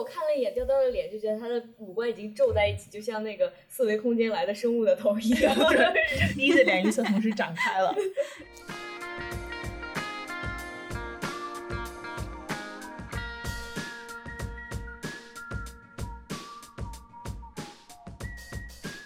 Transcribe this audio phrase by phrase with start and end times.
[0.00, 5.54] 我看了一眼雕雕的脸，就觉得他的五官已经皱在一起，就像那个四维空间来的生物的头一样。
[6.34, 7.94] 第一的脸一侧同时展开了。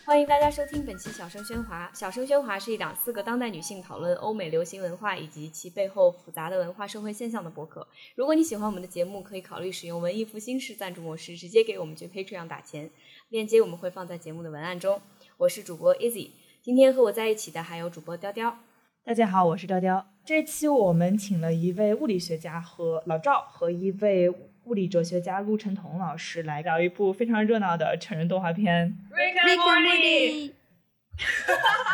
[0.06, 1.90] 欢迎大家收听本期《小声喧哗》。
[1.98, 7.88] 《小声喧哗》是一档四个当代女性讨论欧美流行文化以及其背后复杂的文化社会现象的博客。
[8.14, 12.90] 如果你喜欢我们的节目，可以考虑使用文艺复兴式赞助模式，直接给我们去 Patreon 打钱。
[13.30, 15.00] 链接我们会放在节目的文案中。
[15.38, 18.58] 我是主播 Easy，今天和我在一起的还有主播雕雕。
[19.04, 20.06] 大家好，我是雕雕。
[20.22, 24.30] 这期我们请了一位物理学家和老赵和一位。
[24.64, 30.50] 物理哲学家陆晨彤老师来聊一部非常热闹的成人动画片《Rick and Morty》。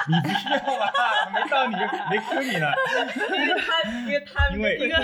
[0.09, 0.49] 你不是
[0.79, 0.93] 吧？
[1.35, 1.75] 没到你，
[2.11, 2.69] 没 Q 你呢。
[3.33, 4.97] 因为他，因为他，因为一个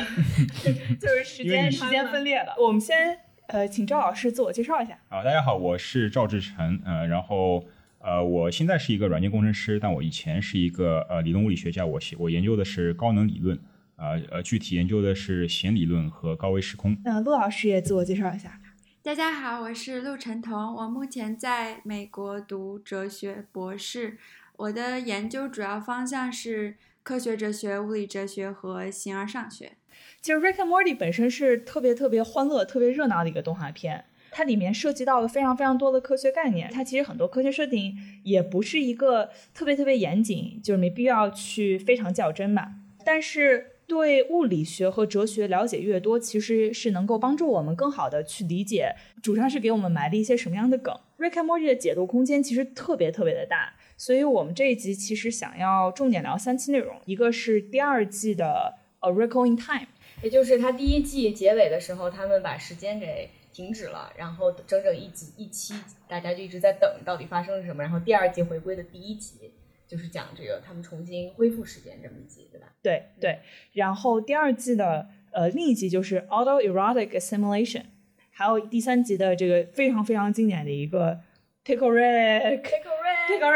[1.01, 2.55] 就是时间时间分裂了。
[2.57, 4.97] 我们先呃，请赵老师自我介绍一下。
[5.09, 6.81] 啊，大家好，我是赵志成。
[6.85, 7.65] 呃，然后
[7.99, 11.85] 呃，我现在是一个软件工程师，但我以前是一个呃理论物理学家。
[11.85, 13.59] 我我研究的是高能理论。
[13.97, 16.97] 啊呃，具体研究的是弦理论和高维时空。
[17.03, 18.61] 那陆老师也自我介绍一下。
[19.03, 24.19] 大家好，我是陆晨彤，我目前在美国读哲学博士，
[24.57, 29.73] 我的研究主要方向是科学哲学、物理哲学和形而上学。
[30.21, 36.71] 其实《Rick and Morty》本身是特别特别欢乐、特别热闹的一个动画片，它里面涉及到了非常非常多的科学概念。
[36.71, 42.73] 它其实很多科学设定也不是一个特别特别严谨，就是没必要去非常较真吧。
[43.07, 50.93] 但是对物理学和哲学了解越多，其实是能够帮助我们更好的去理解主创是给我们埋了一些什么样的梗。
[51.19, 59.87] Rick and Morty 的解读空间其实特别特别的大，所以我们这一集其实想要重点聊三期内容，一个是第二季的 A Recall in Time，
[60.23, 65.75] 也就是他第一季结尾的时候，他们把时间给停止了，然后整整一集一期，
[66.09, 69.53] 大家就一直在等到底发生了什么，然后第二季回归的第一集。
[69.87, 72.67] 就是讲这个他们重新恢复时间这么一集，对吧？
[72.83, 73.39] 对对。
[73.73, 77.85] 然后第二季的呃另一集就是 Autoerotic Assimilation，
[78.31, 81.21] 还有第三集的这个非常非常经典的一个
[81.65, 83.53] Pickle Rick，Pickle Rick，Pickle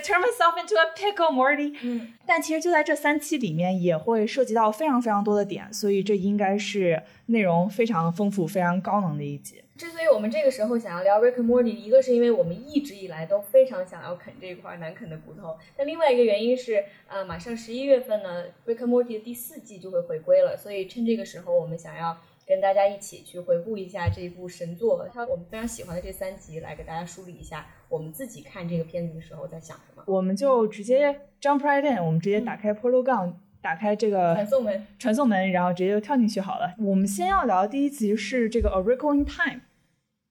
[0.00, 1.76] Turn myself into a pickle Morty。
[1.82, 2.12] 嗯。
[2.26, 9.62] 但其实就在这三期里面也会涉及到非常非常多的点，所以这应该是内容非常丰富、非常高能的一集。
[9.76, 22.16] 之所以我们这个时候想要聊 Rick and Morty，一个是因为我们一直以来都非常想要啃这一块难啃的骨头，但另外一个原因是，呃，马上十一月份呢，Rick and Morty 的第四季就会回归了，所以趁这个时候，我们想要
[22.46, 30.02] 跟大家一起去回顾一下这一部神作，它我们非常喜欢的这三集，来给大家梳理一下我们自己看这个片子的时候在想什么。
[30.06, 36.74] 我们就直接 jump right in，我们直接打开 Portal Gun，打开这个传送门，传送门，然后直接就跳进去好了。
[36.78, 39.60] 我们先要聊第一集是这个 A Recall in Time。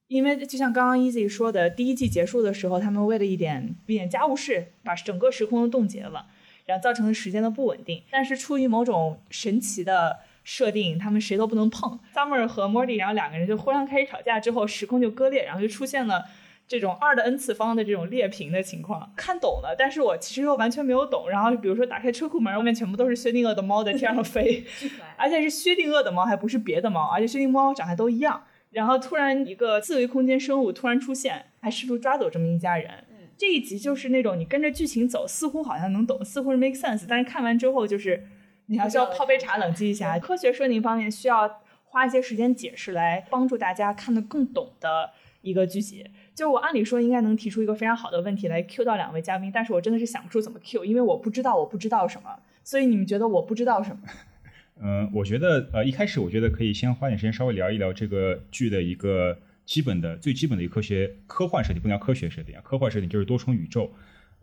[0.08, 6.28] 因为就像刚刚 Easy 说的，第一季结束的时候，他们为了一点一点家务事，把整个时空都冻结了，
[6.66, 8.04] 然后造成了时间的不稳定。
[8.12, 12.00] 但是出于某种神奇的设定，他们谁都不能碰。
[12.14, 16.26] Summer 和 Morty，然后两个人就忽然开始吵架，之后时空就割裂，然后就出现了
[16.68, 19.12] 这种二的 n 次方的这种裂屏的情况。
[19.16, 21.30] 看懂了，但是我其实又完全没有懂。
[21.30, 24.64] 然后比如说打开车库门，外面全部都是薛定谔的猫在天上飞，
[25.18, 28.44] 而且是薛定谔的猫，还不是别的猫，而且薛定谔猫长得都一样。
[28.72, 32.90] 然后突然一个四维空间生物突然出现，还试图抓走这么一家人。
[33.38, 38.26] 这一集就是那种你跟着剧情走，似乎好像能懂，似乎是 make sense，但是看完之后就是
[38.68, 40.18] 你还是要泡杯茶冷静一下。
[40.20, 46.06] 科学设定方面需要花一些时间解释，来帮助大家看得更懂的一个剧集。
[46.34, 54.02] 就我按理说应该能提出一个非常好的问题来 Q 到两位嘉宾，但是我真的是想不出怎么 Q，因为我不知道我不知道什么，所以你们觉得我不知道什么？
[54.82, 63.92] 嗯，我觉得呃，一开始我觉得可以先花点时间稍微聊一聊这个剧的一个基本的、最基本的一个科学科幻设定，不能叫科学设定啊，科幻设定就是多重宇宙，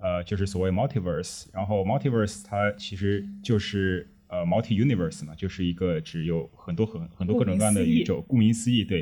[0.01, 1.47] 呃，就是所谓 multiverse。
[1.53, 9.01] 然后 multiverse 它其实就是呃 multi universe 嘛，就是一个只有很多很很多各种各样的宇宙，顾名思义，对。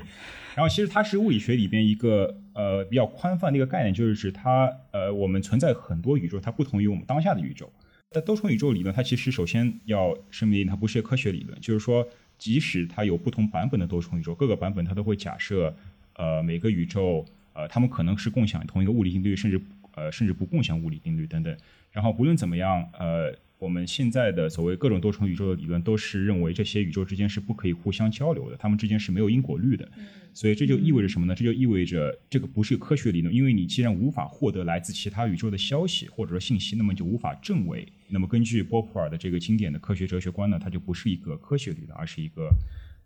[0.54, 7.72] 然后其实它是物理学里边一个呃比较宽泛的一个概念，就是指它呃我们存在很多宇宙，它不同于我们当下的宇宙。
[8.10, 11.60] 但多重宇宙理论，它其实首先要声明，它不是科学理论。
[11.60, 12.08] 就是说，
[12.38, 15.76] 即使它有不同版本的多重宇宙，各个版本它都会假设，
[16.14, 17.22] 呃，每个宇宙，
[17.52, 19.60] 呃，它们可能是共享同一个物理定律，甚至，
[19.98, 21.56] 呃，甚至不共享物理定律等等。
[21.90, 23.36] 然后，不论怎么样，呃。
[23.60, 29.88] 我们现在的所谓各种多重宇宙的理论，都是认为这些宇宙之间是不可以互相交流的，它们之间是没有因果律的。
[30.32, 31.34] 所以这就意味着什么呢？
[31.34, 37.84] 这就意味着这个不是科学理论，因为你既然无法获得来自其他宇宙的消息或者说信息，那么就无法证伪。
[38.06, 42.48] 那么根据波普尔的这个经典的科学哲学观呢，它就不是一个科学理论，而是一个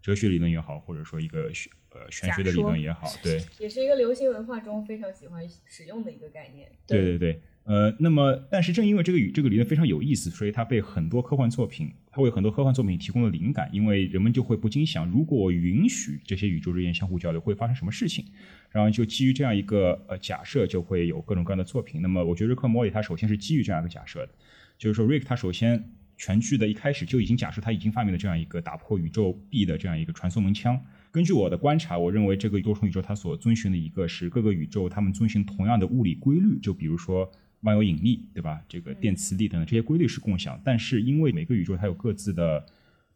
[0.02, 6.68] 哲学理论也好，或者说一个玄呃玄学的理论也好，对， 也是一个流行文化中非常喜欢使用的一个概念。
[6.88, 18.24] 对对对，呃，那么但是正因为这个宇这个理论非常有意思，所以它被很多科幻作品，它为很多科幻作品提供了灵感，因为人们就会不禁想，如果允许这些宇宙之间相互交流，会发生什么事情？
[18.70, 22.02] 然后就基于这样一个呃假设，就会有各种各样的作品。
[22.02, 24.32] 那么我觉得瑞克莫里他首先是基于这样一个假设的，
[24.76, 25.92] 就是说瑞克他首先。
[26.22, 30.80] 全剧的一开始就已经假设他已经发明了这样一个打破宇宙壁的这样一个传送门枪。
[31.10, 37.28] 根据我的观察，我认为这个多重宇宙它所遵循的一个是各个宇宙它们遵循同样的物理规律，就比如说
[37.62, 38.62] 万有引力，对吧？
[38.68, 40.60] 这个电磁力等等这些规律是共享。
[40.64, 42.64] 但是因为每个宇宙它有各自的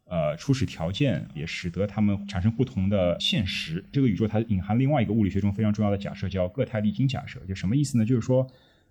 [0.03, 3.81] 呃初始条件，也使得它们产生不同的现实。
[3.89, 7.39] 这个宇宙它隐含另外一个物理学中非常重要的假设，叫各态力经假设。
[7.47, 8.05] 就什么意思呢？
[8.05, 8.45] 就是说，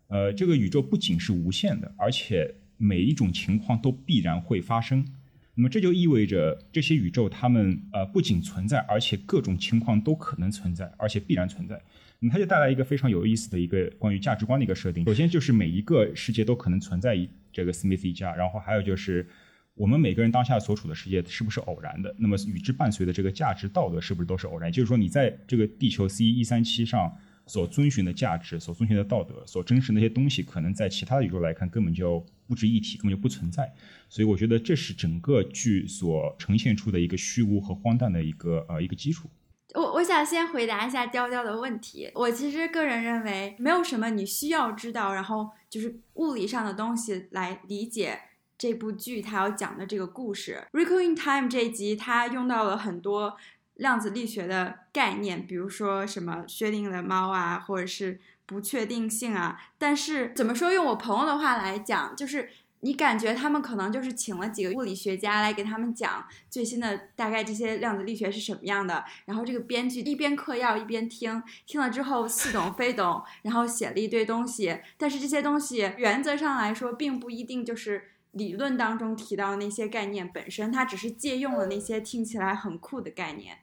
[0.09, 5.07] 呃，这个宇宙不仅是无限的，而且每一种情况都必然会发生，
[5.55, 11.81] 那么这就意味着这些宇宙它们呃不仅存在，而且各种情况都可能存在，而且必然存在。
[12.19, 15.05] 那么它就带来一个非常有意思的一个关于价值观的一个设定。
[15.05, 19.27] 首先就是每一个世界都可能存在一这个 Smith 一家，然后还有就是
[19.75, 22.15] 我们每个人当下所处的世界是不是偶然的？
[22.19, 24.71] 那么与之伴随的这个价值道德是不是都是偶然？
[24.71, 27.17] 就是说你在这个地球 C 一三七上。
[27.47, 33.73] 所遵循的价值，所遵循的道德，所真实那些东西，可能在其他的宇宙来看根本就不值一提，根本就不存在。
[34.09, 39.31] 所以我觉得这是整个剧所呈现出的一个虚无和荒诞的一个呃一个基础。
[39.75, 42.11] 我我想先回答一下雕雕的问题。
[42.15, 48.19] 我其实个人认为，没有什么你需要知道，然后就是物理上的东西来理解
[48.57, 50.67] 这部剧它要讲的这个故事。
[50.77, 53.37] 《Recall in Time》这一集，它用到了很多。
[53.77, 59.61] 量子力学的概念，比如说什么薛定谔的猫啊，或者是不确定性啊。
[59.79, 60.73] 但是怎么说？
[60.73, 62.49] 用我朋友的话来讲，就是
[62.81, 69.05] 你感觉他们可能就是请了几个物理学家来给他们讲最新的大概这些量子力学是什么样的。
[69.25, 74.79] 然后这个编剧一边嗑药一边听，听了之后似懂非懂，然后写了一堆东西。
[74.97, 83.59] 但是这些东西原则上来说，并不一定就是理论当中提到的那些概念本身，它只是借用了那些听起来很酷的概念。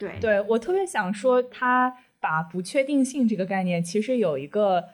[0.00, 4.88] 对，对我特别想说，他把不确定性这个概念其实有一个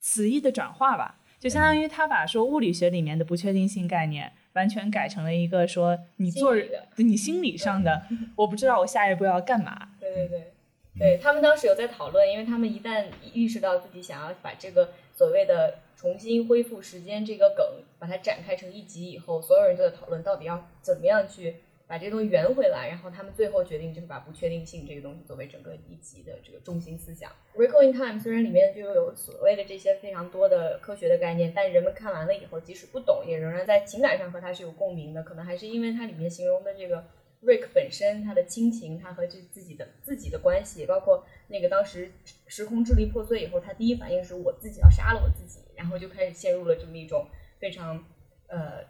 [0.00, 6.56] 词义的转化吧，就相当于他把说物理学里面的不确定性概念完全改成了一个说你做
[6.96, 8.02] 你心理上的，
[8.34, 9.90] 我不知道我下一步要干嘛。
[10.00, 10.52] 对对对，
[10.98, 17.64] 对他们当时有在讨论，因为他们一旦意识到自己想要把这个所谓的重新恢复时间这个梗
[18.00, 21.58] 把它展开成一集以后，所有人都在讨论到底要怎么样去。
[21.88, 27.32] 把这个东西圆回来，然后他们最后决定就是把不确定性这个东西作为整个一集的这个中心思想。
[27.58, 35.22] 《Recall in Time》虽然里面就有所谓的这些非常多的科学的概念，但人们看完了以后，即使不懂，也仍然在情感上和它是有共鸣的。
[35.22, 37.02] 可能还是因为它里面形容的这个
[37.42, 42.12] Rick 本身他的亲情，他和这自己的自己的关系，包括那个当时
[42.46, 47.26] 时空支离破碎以后，他第一反应是我自己要杀了我自己，然后就开始陷入了这么一种
[47.58, 48.04] 非常
[48.48, 48.84] 呃。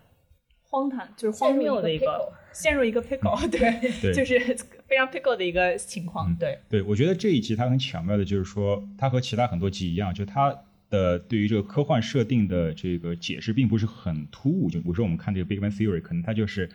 [0.71, 4.39] 荒唐就是荒谬的一个 陷入一个 pickle，对，就是
[4.87, 6.35] 非常 pickle 的一个情况。
[6.37, 10.55] 对，对我觉得这一集它很巧妙的，就是说它和其他很多集一样，就它
[10.91, 14.69] 的对于这个科幻设定的这个解释并不是很突兀。
[14.69, 16.69] 就比如说我们看这个 Big Bang Theory，可能它就是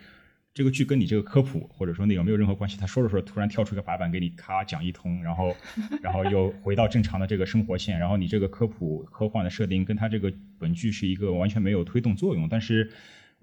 [0.54, 5.54] 这个剧跟你这个科普或者说内容没有任何关系，他说着说着突然跳出一个白板给你咔讲一通，然后
[6.02, 12.90] 然后又回到正常的这个生活线，然后你这个科普科幻的设定跟它这个本剧是一个完全没有推动作用，但是。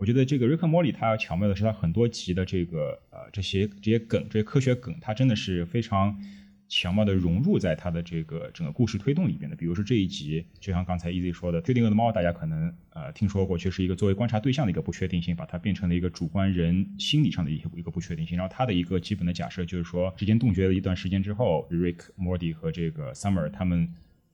[0.01, 6.19] 我觉得这个《瑞克莫里》它巧妙的是，它很多集的这个呃这些这些梗，这些科学梗，它真的是非常
[6.67, 9.55] 巧妙的融入在它的这个整个故事推动里边的。
[9.55, 18.35] 比如说这一集，就像刚才 Easy 说的，薛定谔的猫，大家可能呃听说过，却是一个作为观察对象的一个不确定性，把它变成了一个主观人心理上的一一个不确定性。
[18.35, 23.87] 然后它的一个基本的假设就是说，时间冻结了一段时间之后，Rick、Morty 和这个 Summer 他们。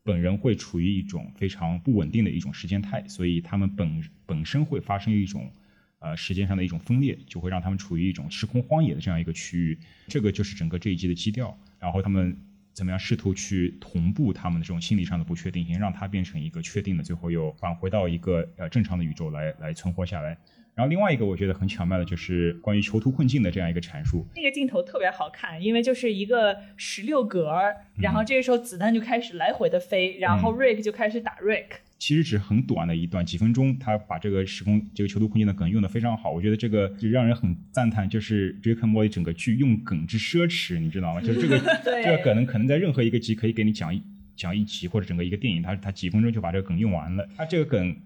[0.07, 5.51] 本人会处于一种非常不稳定的一种时间态，所以他们本本身会发生一种
[5.99, 9.77] 呃时间上的一种分裂，就会让他们处于一种时空荒野的这样一个区域。
[10.07, 11.55] 这个就是整个这一季的基调。
[11.77, 12.35] 然后他们
[12.73, 20.37] 怎么样试图去同步他们的这种心理上的不确定性，让它变成一个确定的，最后又返回到一个呃正常的宇宙来来存活下来。
[20.77, 24.23] 然后另外一个我觉得很巧妙的就是关于囚徒困境的这样一个阐述。
[24.35, 27.51] 那个镜头特别好看，因为就是一个十六格，
[27.95, 31.79] 然后这个时候子弹就开始来回的飞，然后 Rick 就开始打 Rick。
[31.97, 41.21] 其实只是很短的一段几分钟，他把这个时空这个囚徒困境的梗用的非常好，我觉得这个就让人很赞叹，就是 Rick and Morty 整个剧用梗之奢侈，你知道吗？
[41.21, 43.99] 就是这个 这个梗能可能在任何一个集可以给你讲一
[44.35, 47.97] 讲一集或者整个一个电影，他他几分钟就把这个梗用完了，他这个梗。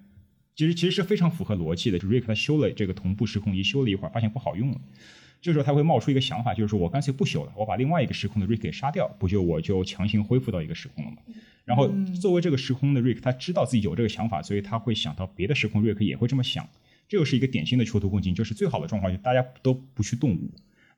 [0.55, 2.00] 其实其实是非常符合逻辑的。
[2.00, 4.81] Rick 他修了这个同步时空仪，修了一会儿，发现不好用了。
[5.41, 11.17] 这时候他会冒出一个想法，就是说我干脆不修了，我把另外一个时空的 Rick 给杀掉，不就我就强行恢复到一个时空了吗？
[11.65, 11.89] 然后
[12.20, 16.67] 作为这个时空的 Rick，他知道自己有这个想法，所以他会想到别的时空 Rick 也会这么想。
[17.08, 20.50] 这又是一个典型的囚徒困境，就是最好的状况，就大家都不去动武，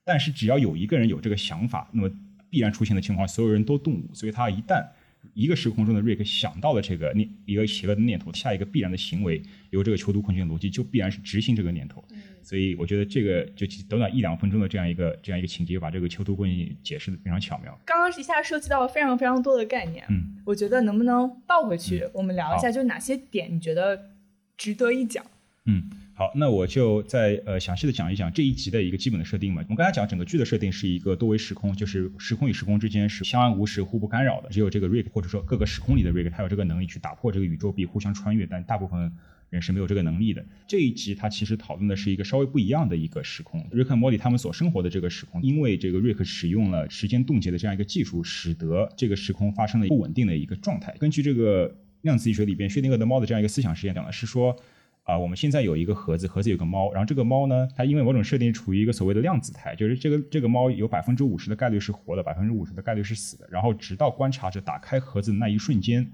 [0.04, 2.12] 但是只要有一个人有这个想法，那么
[2.50, 4.86] 必然出现的情况，所有人都动武，所以他一旦
[5.34, 12.04] 一个时空中的 Rick 想到了这个念一个邪恶的念头，下一个必然的行为，由这个囚徒困境的逻辑就必然是执行这个念头。
[12.12, 17.80] 嗯所以我觉得这个就短短一两分钟的这样一个这样一个情节，把这个囚徒困境解释的非常巧妙。
[17.86, 24.10] 刚刚一下涉及到了非常非常多的概念，嗯，我觉得能不能倒回去，我们聊一下，就是哪些点你觉得
[24.58, 25.26] 值得一讲？
[25.68, 29.64] 嗯，好，那我就再呃详细的讲一讲这一集的一个基本的设定嘛。
[29.64, 39.12] 我们刚才讲整个剧的设定是一个多维时空，就是时空与时空之间是相安无事、互不干扰的，只有这个 Rick 或者说各个时空里的 Rick，他有这个能力去打破这个宇宙壁，互相穿越，但大部分
[39.50, 40.46] 人是没有这个能力的。
[40.68, 50.96] 这一集他其实讨论的是一个稍微不一样的一个时空，Rick 和 Morty 他们所生活的这个时空，因为这个 Rick 使用了时间冻结的这样一个技术，使得这个时空发生了不稳定的一个状态。
[51.00, 54.56] 根据这个量子力学里边薛定谔的猫的这样一个思想实验讲的是说。
[55.04, 63.48] 啊，我们现在有一个盒子，盒子有个猫，然后这个猫呢，它因为某种设定处于一个所谓的量子态，就是这个这个猫有百分之五十的概率是活的，百分之五十的概率是死的。
[63.52, 66.10] 然后直到观察者打开盒子的那一瞬间，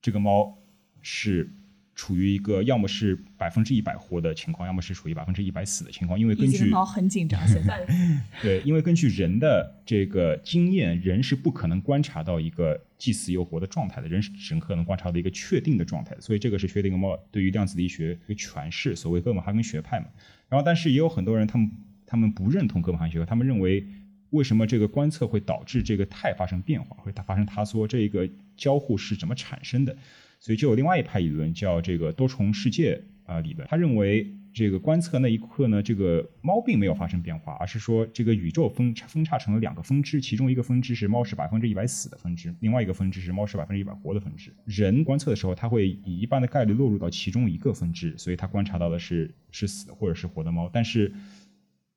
[0.00, 0.56] 这个猫
[1.02, 1.50] 是。
[1.96, 6.20] 处于一个要么是百分之一百活的情况，要么是处于百分之一百死的情况。
[6.20, 7.84] 因为根据猫很紧张， 现在
[8.42, 16.14] 对，因为根据人的这个经验，人是不可能观察到一个既死又活的状态的，人是只可能观察到一个确定的状态。
[16.20, 20.06] 所以这个是薛定谔对于量子力学一个诠释，所谓哥本哈根学派嘛。
[20.50, 21.70] 然后，但是也有很多人，他们
[22.04, 23.86] 他们不认同哥本哈根学派，他们认为
[24.30, 29.96] 为什么这个观测会导致这个态发生变化，会它发生塌缩，这个交互是怎么产生的？
[30.38, 44.50] 所以就有另外一派理论叫这个多重世界啊理论，他认为这个观测那一刻呢，这个猫并没有发生变化，而是说这个宇宙分叉分叉成了两个分支，其中一个分支是猫是百分之一百死的分支，另外一个分支是猫是百分之一百活的分支。
[44.64, 50.70] 人观测的时候，他会以一般的概率落入到其中一个分支，所以他观察到的是是死或者是活的猫。
[50.72, 51.12] 但是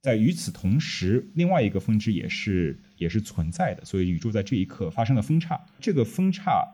[0.02, 6.66] 在与此同时，另外一个分支也是也是存在的，所以宇宙在这一刻发生了分叉，这个分叉。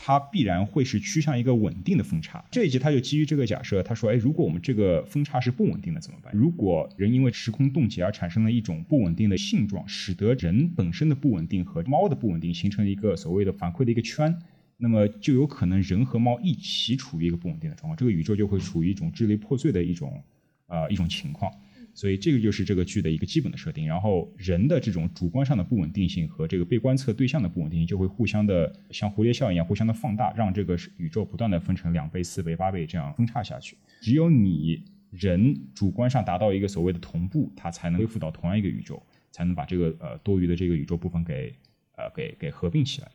[0.00, 2.42] 它必然会是趋向一个稳定的分叉。
[2.52, 6.32] 这一集他就基于这个假设，他说：“哎，如果我们这个分叉是不稳定的怎么办？
[6.32, 14.38] 如果人因为时空冻结而产生了一种不稳定的性状，使得人本身的不稳定和猫的不稳定形成一个所谓的反馈的一个圈，
[14.76, 20.22] 那么就有可能人和猫一起处于一个不稳定的状况，这个宇宙就会处于一种支离破碎的一种
[20.68, 21.52] 呃一种情况。”
[21.98, 33.76] 所以这个就是这个剧的一个基本的设定，然后人的这种主观上的不稳定性和这个被观测对象的不稳定性就会互相的像蝴蝶效应一样互相的放大，让这个宇宙不断的分成两倍、四倍、八倍这样分叉下去。
[34.00, 39.02] 只有你人主观上达到一个所谓的同步，它才能恢复到同样一个宇宙，
[39.32, 41.52] 才能把这个呃多余的这个宇宙部分给
[41.96, 43.10] 呃给给合并起来。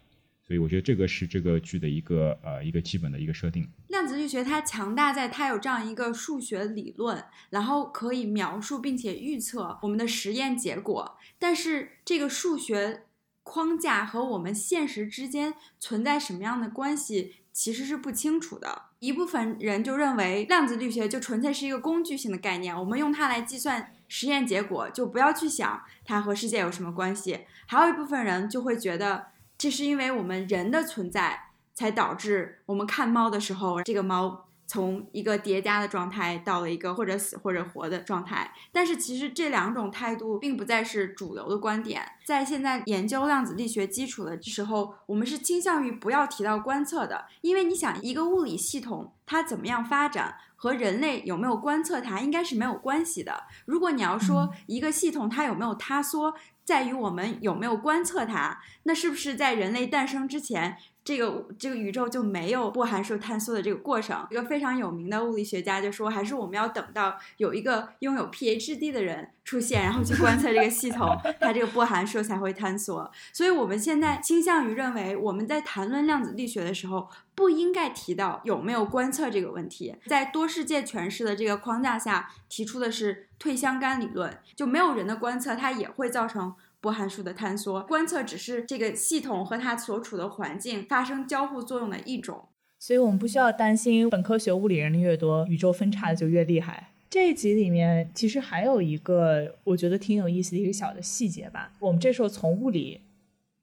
[0.45, 3.65] 所以我觉得这个是这个剧的一个呃一个基本的一个设定。
[3.88, 11.17] 量子力学它强大在它有这样一个数学理论，然后可以描述并且预测我们的实验结果。
[11.39, 13.03] 但是这个数学
[13.43, 18.89] 框架和我们现实之间存在什么样的关系，其实是不清楚的。
[19.00, 27.45] 一部分人就认为量子力学就纯粹是一个工具性的概念，我们用它来计算实验结果，就不要去想它和世界有什么关系。
[27.65, 29.27] 还有一部分人就会觉得。
[29.63, 31.39] 这是因为我们人的存在，
[31.74, 38.51] 才导致我们看猫的时候，这个猫从一个叠加的状态到了一个或者死或者活的状态。
[38.74, 42.03] 但是其实这两种态度并不再是主流的观点。
[42.25, 53.43] 在现在研究量子力学基础的时候，我们是倾向于不要提到观测的，因为你想一个物理系统它怎么样发展，和人类有没有观测它应该是没有关系的。
[53.65, 56.34] 如果你要说一个系统它有没有塌缩，
[56.65, 58.62] 在于我们有没有观测它？
[58.84, 64.25] 那是不是在人类诞生之前，这个这个宇宙就没有波函数坍缩的这个过程？
[64.29, 73.12] 一个非常有名的物理学家就说，还是我们要等到有一个拥有 PhD 的人出现，然后去观测这个系统，它这个波函数才会坍缩。
[73.31, 79.95] 所以我们现在倾向于认为，我们在谈论量子力学的时候，不应该提到有没有观测这个问题。
[80.07, 83.27] 在多世界诠释的这个框架下，提出的是。
[83.39, 87.81] 退相干理论就没有人的观测，它也会造成波函数的坍缩。
[87.83, 96.91] 观测只是这个系统和它所处的环境发生交互作用的一种，所以我们不需要担心本科学物理人越多，宇宙分叉的就越厉害。
[97.09, 101.71] 这一集里面其实还有一个我觉得挺有意思的一个小的细节吧。
[101.79, 102.99] 我们这时候从物理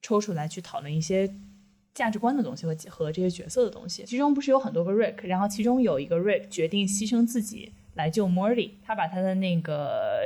[0.01, 1.31] 抽出来去讨论一些
[1.93, 4.03] 价值观的东西和和这些角色的东西。
[4.07, 7.73] 其中不是有很多个 Rick，然后其中有一个 Rick 决定牺牲自己。
[7.95, 10.23] 来救 Morty，他把他的那个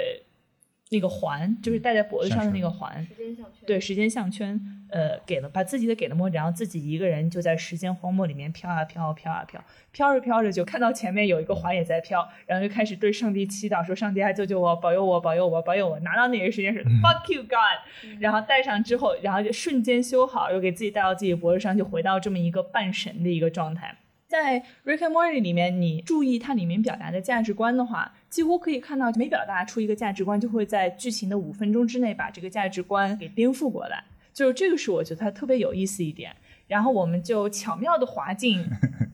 [0.95, 3.67] 那个环，就是戴在脖子上的那个环，时间项圈。
[3.67, 23.97] 对，时间项圈，呃，给了把自己的给了墨，然后自己一个人就在时间荒漠里面飘啊飘，飘啊飘，飘着飘着就看到前面有一个环也在飘，然后就开始对上帝祈祷说：“上帝啊，救救我，保佑我，保佑我，保佑我！”拿到那个时间是 Fuck you God，然后戴上之后，然后就瞬间修好，又给自己戴到自己脖子上，就回到这么一个半神的一个状态。
[24.27, 34.05] 在 Rick and Morty 里面，你注意它里面表达的价值观的话，几乎可以看到每表达出一个价值观，就会在剧情的五分钟之内把这个价值观给颠覆过来。
[34.33, 36.35] 就是这个是我觉得它特别有意思一点。
[36.67, 38.65] 然后我们就巧妙的滑进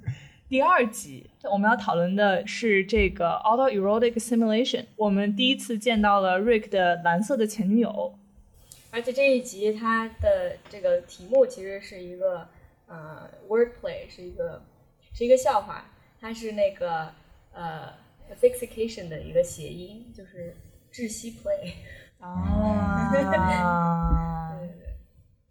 [0.49, 4.85] 第二集，我们要讨论的是这个 Autoerotic Simulation。
[4.97, 8.14] 我们第一次见到了 Rick 的蓝色的前女友，
[8.90, 12.49] 而且这一集它的这个题目其实是一个
[12.87, 14.62] 呃 wordplay，是一个。
[15.20, 15.84] 是一个笑话，
[16.18, 17.12] 它是那个
[17.52, 17.92] 呃
[18.34, 20.56] asphyxiation 的一个谐音，就是
[20.90, 21.74] 窒息 play。
[22.20, 23.12] 哦啊，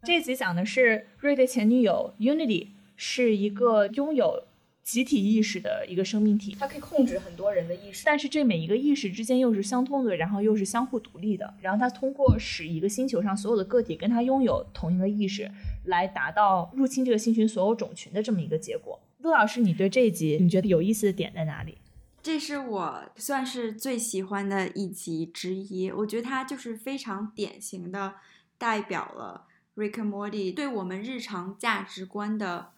[0.01, 4.45] 这集讲的是瑞的前女友 Unity 是一个拥有
[4.81, 11.53] 集体意识的一个生命体，它可以控制很多人的意识，但是这每一个意识之间又是相通的，然后又是相互独立的。
[11.61, 15.51] 然后它通过使一个星球上所有的个体跟它拥有同一个意识，
[15.85, 18.99] 来达到入侵这个星群所有种群的这么一个结果。
[19.19, 21.77] 陆老师，你对这一集你觉得有意思的点在哪里？
[22.23, 25.91] 这是我算是最喜欢的一集之一。
[25.91, 28.15] 我觉得它就是非常典型的
[28.57, 29.45] 代表了
[29.75, 32.71] Rick and Morty 对我们日常价值观的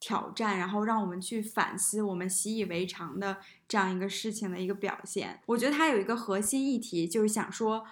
[0.00, 5.40] 挑战，然后让我们去反思我们习以为常的这样一个事情的一个表现。
[5.46, 7.84] 我觉得它有一个核心议题，就是想说。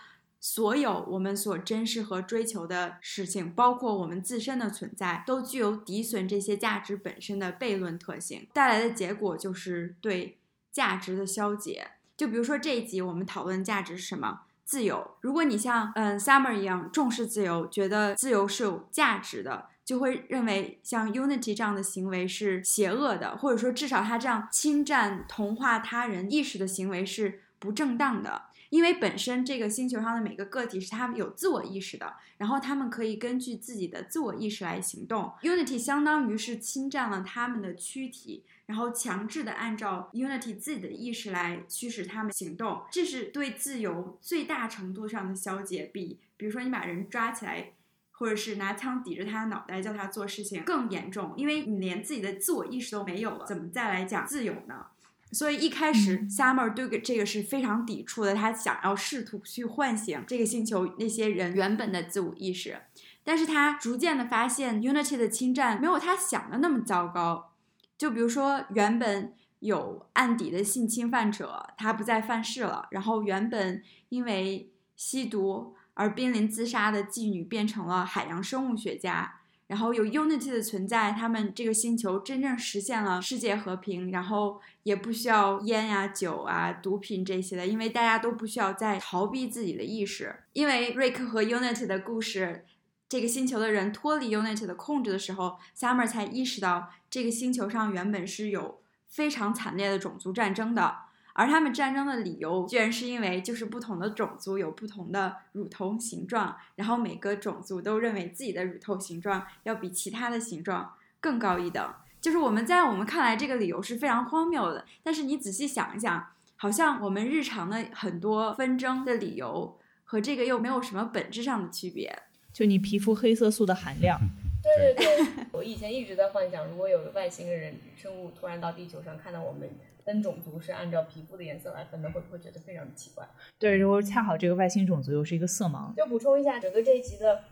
[0.44, 10.38] 所有我们所珍视和追求的事情，包括我们自身的存在，都具有抵损这些价值本身的悖论特性，带来的结果就是对
[10.72, 11.92] 价值的消解。
[12.16, 14.40] 就比如说这一集我们讨论价值是什么？
[14.64, 15.12] 自由。
[15.20, 28.42] 如果你像嗯 Summer 一样重视自由，觉得自由是有价值的，就会认为像 Unity 这样的行为是邪恶的，或者说至少他这样侵占、同化他人意识的行为是不正当的。
[28.72, 35.30] 因为本身这个星球上的每个个体是他们有自我意识的，然后他们可以根据自己的自我意识来行动。
[35.42, 47.72] Unity 相当于是侵占了他们的躯体，然后强制的按照 Unity 自己的意识来驱使他们行动，这是对自由最大程度上的消解，比比如说你把人抓起来，
[48.12, 54.86] 或者是拿枪抵着他的脑袋叫他做事情更严重，因为你连自己的自我意识都没有了，怎么再来讲自由呢？
[55.32, 58.34] 所以一开始，Summer 对这个是非常抵触的。
[58.34, 62.82] 他想要试图去唤醒这个星球那些人原本的自我意识，
[63.24, 67.52] 但是他逐渐的发现，Unity 的侵占没有他想的那么糟糕。
[67.96, 72.86] 就比如说，原本有案底的性侵犯者，他不再犯事了。
[72.90, 79.40] 然后，原本因为吸毒而濒临自杀的妓女，变成了海洋生物学家。
[79.72, 90.36] 然后有 Unity 的存在，他们这个星球真正实现了世界和平，然后也不需要烟呀、酒啊、毒品这些的，因为大家都不需要再逃避自己的意识。
[90.52, 92.66] 因为 Rick 和 Unity 的故事，
[93.08, 100.96] 这个星球的人脱离 Unity 的控制的时候，Summer 才意识到这个星球上原本是有非常惨烈的种族战争的。
[101.34, 111.94] 而他们战争的理由，居然是因为就是不同的种族有不同的乳头形状，然后每个种族都认为自己的乳头形状要比其他的形状更高一等。
[112.20, 114.84] 就是我们在我们看来，这个理由是非常荒谬的。
[115.02, 122.22] 但是你仔细想一想，好像我们日常的很多纷争的理由和这个又没有什么本质上的区别。
[122.52, 124.20] 就你皮肤黑色素的含量。
[124.62, 129.68] 对对对， 我以前一直在幻想，如果有外星人生物突然到地球上，看到我们。
[130.04, 133.26] 分种族是按照皮肤的颜色来分的，会不会觉得非常的奇怪？
[133.58, 135.94] 对，如果恰好这个外星种族又是一个色盲。
[135.96, 137.44] 就补充一下，整个这一集的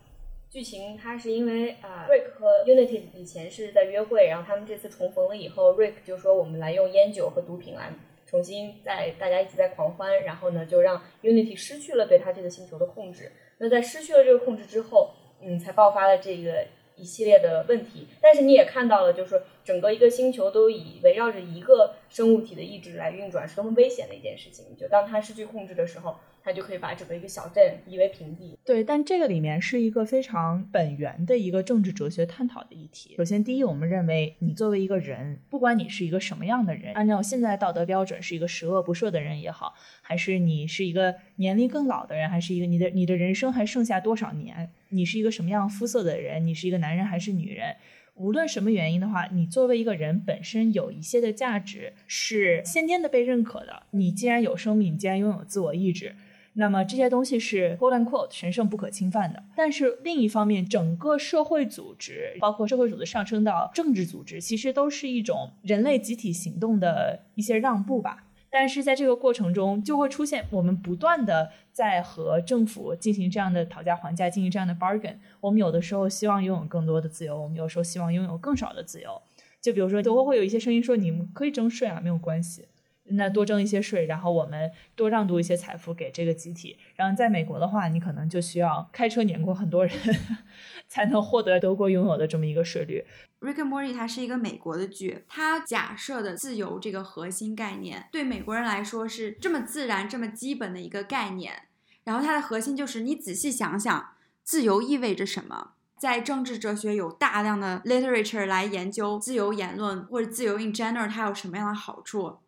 [0.50, 7.92] 剧情，它是因为啊，Rick 和 Unity 以前是在约会，然后他们这次重逢了以后，Rick 就说我们来用烟酒和毒品来
[8.26, 13.30] 重新在大家一起在狂欢，然后呢就让 Unity 失去了对他这个星球的控制。
[13.58, 15.10] 那在失去了这个控制之后，
[15.40, 16.66] 嗯，才爆发了这个。
[17.00, 24.76] 一系列的问题，但是你也看到了，就是整个一个星球都以围绕着一个生物体的意志来运转，是多么危险的一件事情。
[24.78, 28.59] 就当它失去控制的时候，他就可以把整个一个小镇夷为平地。
[28.64, 33.14] 对，但这个里面是一个非常本源的一个政治哲学探讨的议题。
[33.16, 44.70] 首先，第一，我们认为你作为一个人，不管你是一个什么样的人，按照现在道德标准是一个十恶不赦的人也好，还是你是一个年龄更老的人，还是一个你的你的人生还剩下多少年？
[44.88, 46.46] 你是一个什么样肤色的人？
[46.46, 47.76] 你是一个男人还是女人？
[48.14, 53.85] 无论什么原因的话，你作为一个人本身有一些的价值是先天的被认可的。
[53.92, 56.14] 你既然有生命，你既然拥有自我意志，
[56.54, 59.42] 那么这些东西是 quote unquote 神圣不可侵犯的。
[59.56, 68.24] 但是另一方面，整个社会组织，包括社会组织上升到政治组织，其实都是一种人类集体行动的一些让步吧。
[68.52, 75.14] 但是在这个过程中，就会出现我们不断的在和政府进行这样的讨价还价，进行这样的 bargain。
[75.40, 79.22] 我们有的时候希望拥有更多的自由，我们有时候希望拥有更少的自由。
[79.60, 82.64] 就比如说，都会有一些声音说，你们可以征税啊，没有关系。
[83.12, 86.77] 那多征一些税，然后我们多让渡一些财富给这个集体。
[86.96, 89.94] 然后在美国的话，你可能就需要开车碾过很多人，
[90.88, 93.05] 才能获得德国拥有的这么一个税率。
[93.40, 101.62] Rick and Morty 它是一个美国的剧，它假设的自由这个核心概念，对美国人来说是这么自然、这么基本的一个概念。
[102.05, 104.11] 然后它的核心就是，你仔细想想，
[104.42, 105.73] 自由意味着什么？
[105.99, 112.38] 在政治哲学有大量的 literature 来研究自由言论或者自由 in general 它有什么样的好处。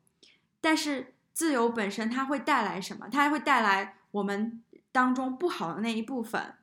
[0.63, 3.09] 但是自由本身它会带来什么？
[3.13, 6.55] 它还会带来我们当中不好的那一部分。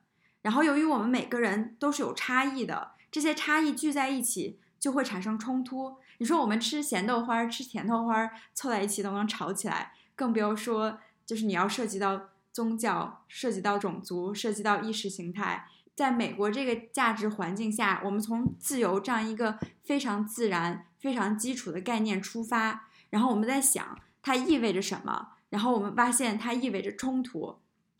[0.42, 2.92] 然后由于我们每个人都是有差异的。
[3.12, 5.96] 这些差异聚在一起就会产生冲突。
[6.18, 15.66] 你说我们吃咸豆花、吃甜豆花凑在一起都能吵起来，更不要说就是你要涉及到宗教、涉及到种族、涉及到意识形态。
[15.94, 27.58] 在美国这个价值环境下，我们从自由这样一个非常自然、非常基础的概念出发，然后我们在想它意味着什么，然后我们发现它意味着冲突。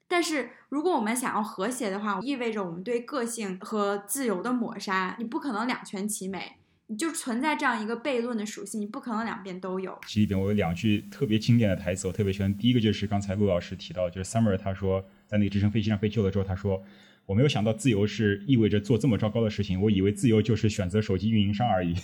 [0.09, 5.15] 但是，如果我们想要和谐的话，意味着我们对个性和自由的抹杀。
[5.19, 6.57] 你不可能两全其美，
[6.89, 9.99] 你就存在这样一个悖论的属性，你不可能两边都有。
[10.07, 12.57] 其实里边我有两句特别经典的台词，我特别喜欢。
[12.57, 16.83] 第一个就是刚才陆老师提到，就是 Summer 他说在那个直升飞机上被救了之后，他说。
[17.31, 21.95] 我没有想到自由是意味着做这么糟糕的事情，我以为自由就是选择手机运营商而已。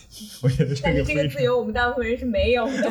[0.41, 2.89] 我觉得这个，但是这个自由我们大部分人是没有的。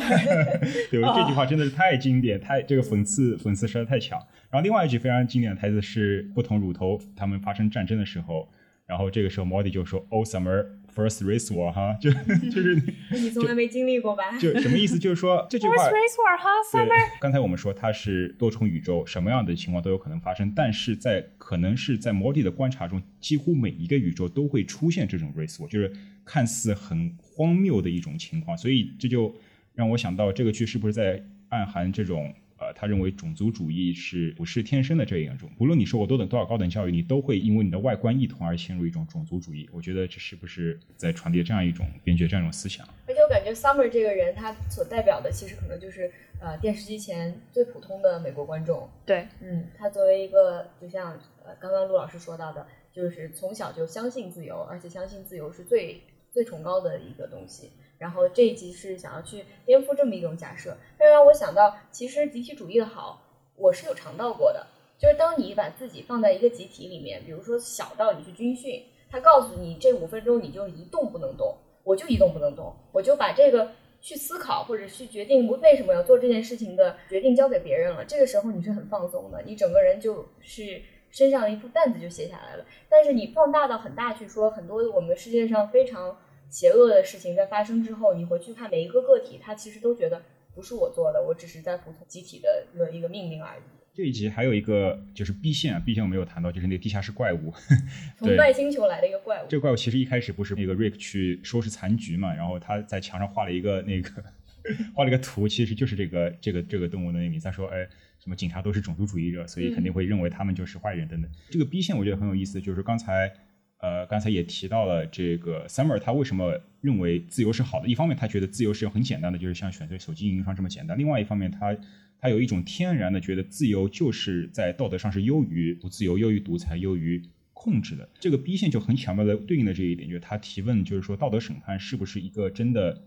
[0.90, 4.18] 对，这句话真的是太经典，太这个讽刺讽刺实在太强。
[4.50, 8.46] 然后另外一句非常经典的台词是：不同乳头他们发生战争的时候，
[8.84, 12.10] 然后这个时候 Modi 就说：“Oh summer。” First race war 哈，就
[12.50, 14.38] 就是你 从来没经历过吧？
[14.38, 14.98] 就什么意思？
[14.98, 15.74] 就是说 这句话。
[15.74, 17.20] First race war 哈，Summer。
[17.20, 25.92] 刚才我们说它是多重宇宙，什么样的情况都有可能发生，但是在可能是在摩迪的观察中，几乎每一个宇宙都会出现这种 race war，就是
[26.24, 28.56] 看似很荒谬的一种情况。
[28.56, 29.36] 所以这就
[29.74, 32.34] 让我想到，这个剧是不是在暗含这种？
[32.58, 35.50] 呃，他认为种族主义是不是天生的这样一种？
[35.58, 39.68] 无论你受过多等多少高等教育，你都会因为你的外观异同而陷入一种种族主义。
[39.72, 42.86] 我觉得这是不是在传递这样一种编剧这样一种思想？
[43.06, 48.88] 而且我感觉 Summer 这个人，他所代表的其实可能就是呃电视机前最普通的美国观众。
[49.04, 51.12] 对，嗯，他作为一个就像
[51.44, 56.00] 呃刚刚陆老师说到的，就是从小就相信自由，而且相信自由是最
[56.32, 57.70] 最崇高的一个东西。
[57.98, 63.22] 然后这一集是想要去颠覆这么一种假设，这让我想到，其实集体主义的好，
[63.56, 64.66] 我是有尝到过的。
[64.98, 78.04] 就是当你把自己放在一个集体里面，比如说小到你去军训，他告诉你这五分钟你就一动不能动，我就一动不能动，我就把这个去思考或者去决定为什么要做这件事情的决定交给别人了。
[78.04, 82.64] 这个时候你是很放松的，你整个人就是身上的一副担子就卸下来了。
[82.88, 86.18] 但是你放大到很大去说，很多我们世界上非常。
[86.50, 90.22] 邪恶的事情在发生之后，你回去看每一个个体，他其实都觉得
[90.54, 93.60] 不是我做的，我只是在服从集体的一个一个命令而已。
[93.94, 97.52] 这一集还有一个就是 B 线啊，B 线我没有谈到，就是那个地下室怪物，
[98.18, 99.46] 从外星球来的一个怪物。
[99.48, 104.10] 这个怪物其实一开始不是那个 Rick 去收拾残局嘛，然后他在墙上画了一个那个
[104.94, 107.44] 画了一个图，其实就是这个这个这个动物的那个名字。
[107.44, 107.88] 他说，哎，
[108.22, 111.30] 什么警察都是种族主义者，所以肯定会认为他们就是坏人等等。
[111.50, 113.32] 这个 B 线我觉得很有意思，就是刚才。
[113.78, 117.86] 呃，刚才也提到了这个 Summer，他为什么认为自由是好的？
[117.86, 121.76] 一方面，他觉得自由是很简单的，就是像选择手机运营商这么简单；另外一方面，他
[122.18, 128.08] 他有一种天然的觉得自由就是在道德上是优于不自由、优于独裁、优于控制的。
[128.18, 133.02] 这个 B 线就很巧妙的对应了这一点，就是他提问，就是说道德审判是不是一个真的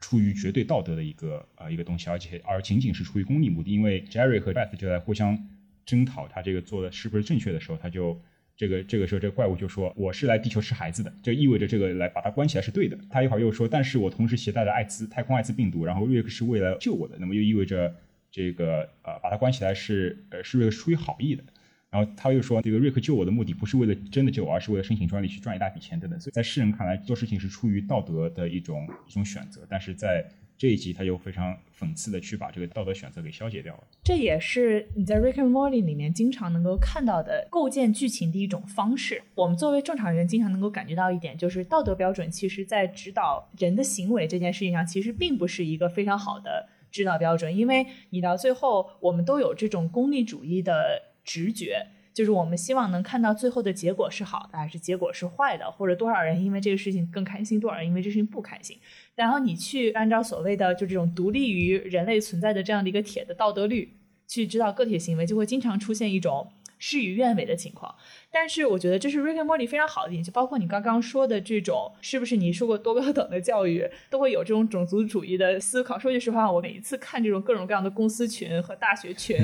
[0.00, 3.70] 出于绝对道德的一个呃一个东西，而且而仅仅是出于功利目的？
[3.70, 5.46] 因为 Jerry 和 Beth 就在互相
[5.84, 8.18] 征讨他这个做的是不是正确的时候，他就。
[8.56, 17.94] 这个这个时候，这个怪物就说：“我是来地球吃孩子的，这意味着这个来把它关起来是对的。”他一会儿又说：“但是我同时携带了艾滋太空艾滋病毒，然后瑞克是为了救我的，那么又意味着
[18.30, 21.44] 这个呃把它关起来是呃是瑞克出于好意的。”
[21.90, 30.26] 然后他又说：“这个瑞克救我的目的不是为了真的救我，而是为了申请专利去赚一大笔钱等等。”所以在世人看来，做事情是出于道德的一种一种选择，但是在。
[30.58, 33.84] 这一集他又非常讽刺的去把这个道德选择给消解掉了。
[34.02, 39.22] 这也是你在《Rick and Morty》里面经常能够看到的构建剧情的一种方式。
[39.34, 58.78] 我们作为正常人，经常能够感觉到一点，就是道德标准其实在指导人的行为这件事情上，其实并不是一个非常好的指导标准，因为你到最后，我们都有这种功利主义的直觉，就是我们希望能看到最后的结果是好的还是结果是坏的，或者多少人因为这个事情更开心，多少人因为这事情不开心。
[59.16, 63.96] 然后你去按照所谓的就这种独立于人类存在的这样的一个铁的道德律
[64.28, 66.52] 去指导个体行为，就会经常出现一种。
[66.78, 67.94] 事与愿违的情况，
[68.30, 75.98] 但是我觉得这是 Rick and Morty 非常好的一点，就包括你刚刚说的这种，是不是你受过多高等的教育，都会有这种种族主义的思考。
[75.98, 79.36] 说句实话，我每一次看这种各种各样的公司群和大学群，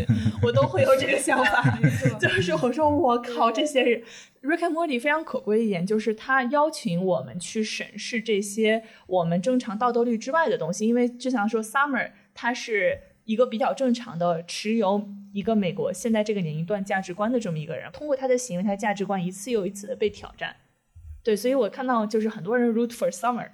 [0.43, 1.79] 我都会有这个想法
[2.21, 4.03] 就是我说我靠，这些人
[4.43, 13.01] Rick and Morty 非常可贵一点，就是他邀请我们去审视这些我们正常道德律之外的东西，因为就像说 Summer，他是。
[13.25, 20.55] 一个比较正常的持有一个美国现在这个年龄段价值观的这么一个人，通过他的行为，他价值观一次又一次的被挑战。
[21.23, 23.49] 对，所以我看到就是很多人 root for Summer，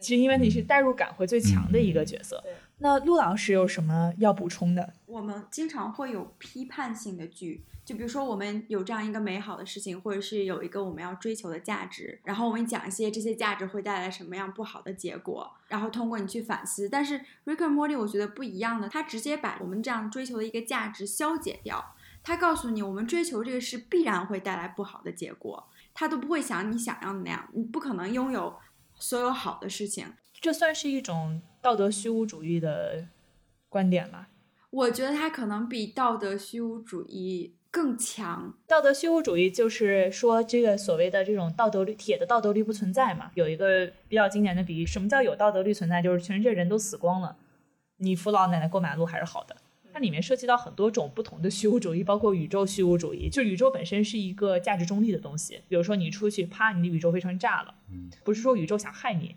[0.00, 2.42] 其实因为你是代入感会最强的一个角色。
[2.78, 4.94] 那陆老师有什么要补充的？
[5.06, 7.64] 我们经常会有批判性的剧。
[7.86, 16.88] 就比如说，我们有这样一个美好的事情，或者是有一个我们要追求的价值，然后我们讲一些这些价值会带来什么样不好的结果，然后通过你去反思。
[16.88, 21.94] 但是 Rick and Morty 我觉得不一样的，他直接把我们这样追求的一个价值消解掉。
[22.24, 28.56] 他告诉你，我们追求这个事必然会带来不好的结果，他都不会想你想要的那样，你不可能拥有
[28.96, 30.12] 所有好的事情。
[30.40, 33.06] 这算是一种道德虚无主义的
[33.68, 34.28] 观点吧？
[34.70, 37.54] 我觉得它可能比道德虚无主义。
[37.68, 43.30] 更强道德虚无主义就是说，这个所谓的这种道德律，铁的道德律不存在嘛？
[43.34, 46.00] 有一个比较经典的比喻，什么叫有道德律存在？
[46.00, 47.36] 就是全世界人都死光了，
[47.98, 49.54] 你扶老奶奶过马路还是好的。
[49.92, 55.60] 它里面涉及到很多种不同的虚无主义，包括宇宙虚无主义，就宇宙本身是一个价值中立的东西。
[55.68, 57.74] 比如说你出去，啪，你的宇宙飞船炸了，
[58.24, 59.36] 不是说宇宙想害你。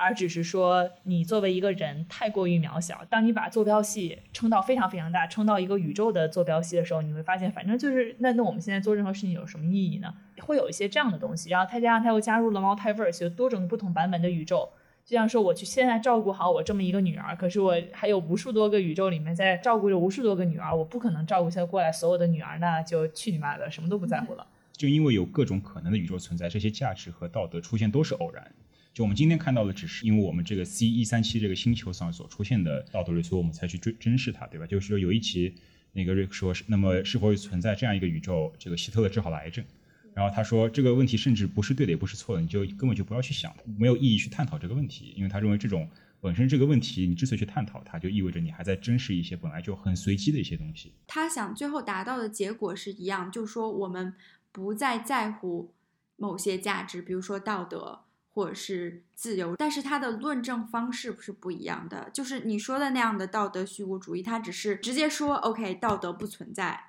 [0.00, 3.04] 而只是说，你作为一个人太过于渺小。
[3.10, 10.14] 当你把坐标系撑到非常非常大，撑到一个宇宙的坐标系的时候，你会发现，反正就是那那我们现在做任何事情有什么意义呢？
[10.38, 11.50] 会有一些这样的东西。
[11.50, 14.70] 然后他加上他又加入了 multiverse，多种不同版本的宇宙。
[15.04, 24.46] 就像说，我去现在照顾好我这么一个女儿，可是我还有无数多个宇宙里面在照顾着无数多个女儿，我不可能照顾下过来所有的女儿，那就去你妈的，什么都不在乎了。
[24.72, 28.50] 就因为有各种可能的宇宙存在，这些价值和道德出现都是偶然。
[28.92, 34.66] 就我们今天看到的，只是因为我们这个 C 一三七这个星球上所出现的道德律，所以我们才去追珍视它，对吧？
[34.66, 35.54] 就是说有一期
[35.92, 39.64] 那个瑞克说是，那么是否存在这样一个宇宙，这个希特勒治好了癌症？
[40.12, 45.88] 然后他说这个问题甚至不是对的，也不是错的，你就根本就不要去想，没有意义去探讨这个问题，因为他认为这种
[46.20, 50.92] 本身这个问题，你之所以去探讨它，就意味着你还在珍视一些本来就很随机的一些东西。
[51.06, 54.12] 他想最后达到的结果是一样，就是说我们
[54.50, 55.72] 不再在乎
[56.16, 58.00] 某些价值，比如说道德。
[58.32, 62.08] 或者是自由，但是他的论证方式是不一样的。
[62.12, 66.84] 就是你说的那样的道德虚无主义，他只是直接说 “OK，道德不存在”。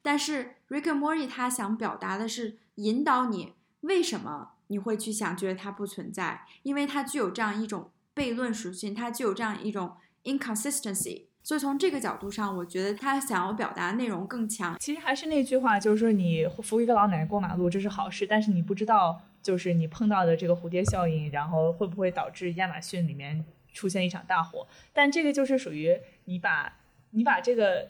[0.00, 6.42] 但是 Rick and Morty 他想表达的是引导你，为什么你会去想觉得它不存在？
[6.62, 11.24] 因为它具有这样一种悖论属性，它具有这样一种 inconsistency。
[11.42, 14.76] 所以从这个角度上，我觉得他想要表达内容更强。
[14.80, 19.20] 其实还是那句话，就是说你扶一个老奶奶过马路，这是好事，但是你不知道。
[19.46, 24.66] 就是你碰到的这个蝴蝶效应，然后会不会导致亚马逊里面出现一场大火？
[24.92, 26.80] 但这个就是属于你把
[27.12, 27.88] 你把这个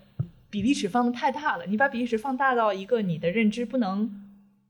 [0.51, 4.23] 比例尺放的太大了，你把比例尺放大到一个你的认知不能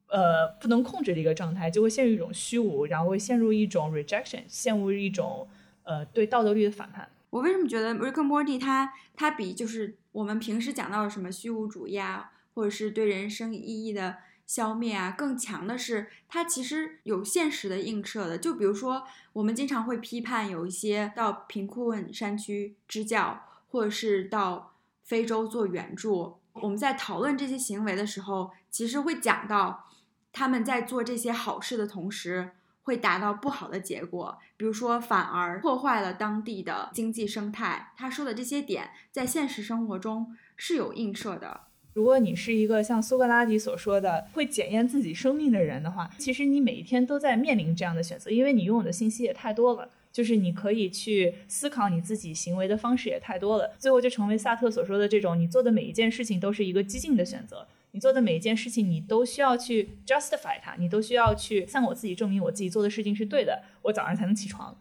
[0.08, 5.46] 呃不能控制的一个状态，就会陷入一种虚无，然后会陷入一种 rejection，陷入一种
[5.84, 7.10] 呃对道德律的反叛。
[7.32, 14.20] 我为什么觉得 Rick and Morty 它它比就是我们平时讲到的什么虚无主义啊，或者是对人生意义的。
[14.48, 18.38] 消灭啊，更强的是它其实有现实的映射的。
[18.38, 26.38] 就比如说，我们经常会批判有一些到贫困山区支教，或者是到非洲做援助。
[26.54, 29.90] 我们在讨论这些行为的时候，其实会讲到
[30.32, 32.52] 他们在做这些好事的同时，
[32.84, 37.92] 会达到不好的结果，比如说反而破坏了当地的经济生态。
[37.98, 41.66] 他说的这些点，在现实生活中是有映射的。
[41.98, 64.80] 如果你是一个像苏格拉底所说的会检验自己生命的人的话，其实你每一天都在面临这样的选择，因为你拥有的信息也太多了，就是你可以去思考你自己行为的方式也太多了，最后就成为萨特所说的这种，你做的每一件事情都是一个激进的选择，你做的每一件事情你都需要去 justify 它，你都需要去向我自己证明我自己做的事情是对的，我早上才能起床。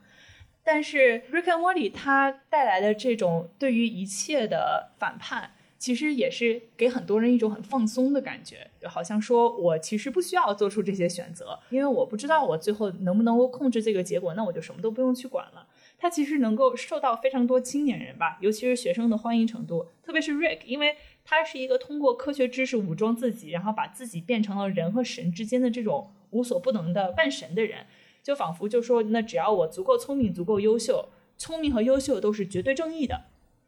[0.62, 5.52] 但是 Rick and Morty 它带来的这种对于一切的反叛。
[5.87, 15.68] 其实也是给很多人一种很放松的感觉，就好像说我其实不需要做出这些选择，因为我不知道我最后能不能够控制这个结果，那我就什么都不用去管了。
[15.96, 19.87] 它其实能够受到非常多青年人吧，尤其是学生的欢迎程度。
[20.03, 27.87] 特别是 Rick，因为他是一个通过科学知识武装自己，然后把自己变成了人和神之间的这种无所不能的半神的人，
[28.25, 33.27] 就仿佛就说，那只要我足够聪明、足够优秀，聪明和优秀都是绝对正义的，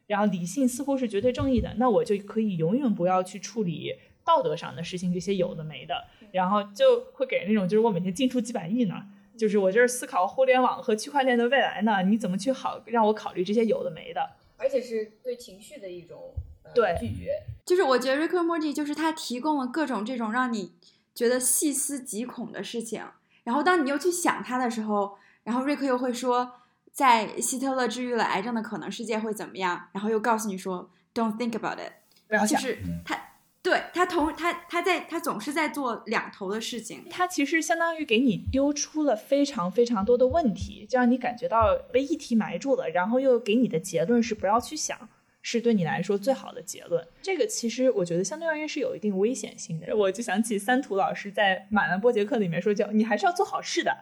[0.09, 3.95] 然后理性似乎是绝对正义的，那我就可以永远不要去处理
[4.25, 5.95] 道德上的事情，这些有的没的，
[6.33, 8.97] 然后就会给人那种就是我每天进出几百亿呢。
[9.37, 14.31] 就是我这是思考互联网和区块链的未来呢，你怎么去好让我考虑这些有的没的？
[14.57, 17.41] 而且是对情绪的一种、呃、对拒绝。
[17.65, 20.73] 就是我觉得 Rick and Morty 就是他提供了各种这种让你
[21.15, 23.05] 觉得细思极恐的事情，
[23.45, 26.58] 然后当你又去想它的时候，然后瑞克又会说，
[26.99, 31.93] 在希特勒治愈了癌症的可能世界会怎么样，然后又告诉你说 Don't think about it，
[32.27, 32.61] 不要想。
[32.61, 33.17] 就是他。
[33.61, 45.09] 对他同他他在他总是在做两头的事情，他其实相当于给你丢出了非常非常多的问题，就让你感觉到被议题埋住了，然后又给你的结论是不要去想，
[45.43, 47.07] 是对你来说最好的结论。
[47.21, 49.95] 这个其实我觉得相对而言是有一定危险性的。
[49.95, 53.95] 我就想起三图老师在马兰波杰克里面说，叫你还是要做好事的，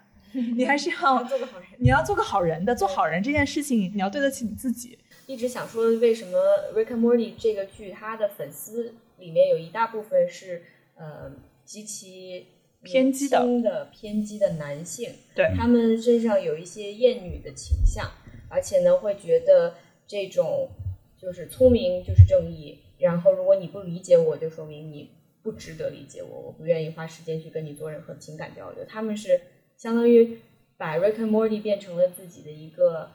[0.57, 4.99] 你还是 要做个好人，你要做个好人的，做好人这件事情你要对得起你自己。
[5.27, 6.39] 一直想说为什么
[6.79, 8.95] 《Rick and Morty》这个剧它的粉丝。
[9.19, 10.63] 里面有一大部分是
[10.95, 11.33] 呃
[11.65, 12.49] 极其
[12.83, 18.11] 偏激的、的偏激的男性，对他们身上有一些厌女的倾向，
[18.51, 20.69] 而且呢会觉得这种
[21.17, 28.85] 就是聪明就是正义，然后如果你不理解我，就说明你不值得理解我，我不愿意花时间去跟你做任何情感交流。
[28.87, 29.41] 他们是
[29.77, 30.39] 相当于
[30.77, 33.11] 把 Rick and Morty 变成了自己的一个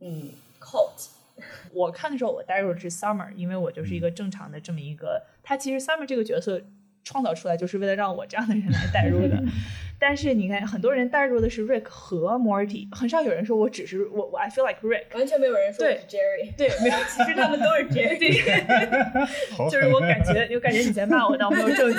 [0.00, 1.08] 嗯 cult。
[1.72, 5.22] 我看的时候，我带入的是 Summer，因为我就是一个正常的这么一个。
[5.42, 6.62] 他其实 Summer 这个角色
[7.02, 9.42] 创造出来，就是为了让我这样的人来带入的。
[9.98, 16.54] 但是你看，很多人带入的是 Rick 和 Morty，很少有人说我只是我我 I feel like Rick，完全没有人说是 Jerry。
[16.56, 19.70] 对，没有，其实他们都是 Jerry。
[19.70, 21.98] 就是我感觉，我感觉你在骂我，但我没有证据。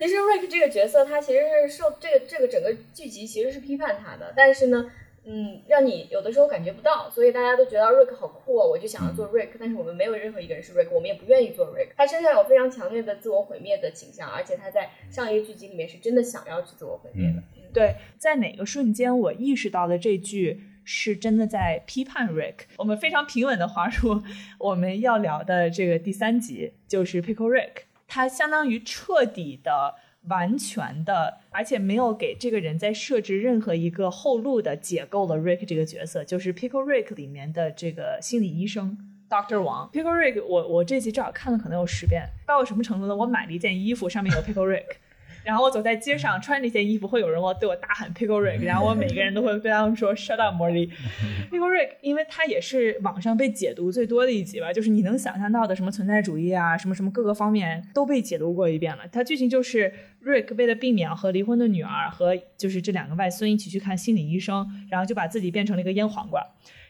[0.00, 4.90] 其实 Rick 这个角色，他其实是受这个这个整个剧集其实是批判他的，但是呢。
[5.22, 11.88] 嗯，让你有的时候感觉不到，所以大家都觉得 Rick 好酷哦，我就想要做 Rick，但是我们没有任何一个人是 Rick，我们也不愿意做 Rick。
[11.94, 17.42] 他身上有非常强烈的自我毁灭的倾向，而且他在上一个剧集里面是真的想要去自我毁灭的。
[17.70, 22.54] 对，在哪个瞬间我意识到的这句是真的在批判 Rick？
[22.78, 24.22] 我们非常平稳的滑入
[24.58, 29.94] 我们要聊的这个第三集，就是 Pickle Rick，他相当于彻底的。
[30.28, 38.98] 完全的，而且没有给这个人在设置任何一个后路的解构了 Rick 这个角色，就是 Pickle Rick 里面的这个心理医生
[39.30, 40.44] Doctor 王 Pickle Rick。
[40.44, 43.16] 我我这集至少看了可能有十遍，到什么程度呢？
[43.16, 44.96] 我买了一件衣服，上面有 Pickle Rick。
[45.42, 50.90] 然后我走在街上穿这件衣服，会有人我对我大喊 Pickle Rick，然后我每个人都会对他们说 Shut up, Morty。
[51.50, 59.04] Pickle Rick，因为他也是网上被解读最多的一集吧，就是你能想象到的什么存在主义啊，什么什么各个方面都被解读过一遍了。
[59.10, 59.92] 它剧情就是
[60.24, 66.46] Rick 为了避免和离婚的女儿和就是这两个外孙一起去看心理医生，然后就把自己变成了一个腌黄瓜，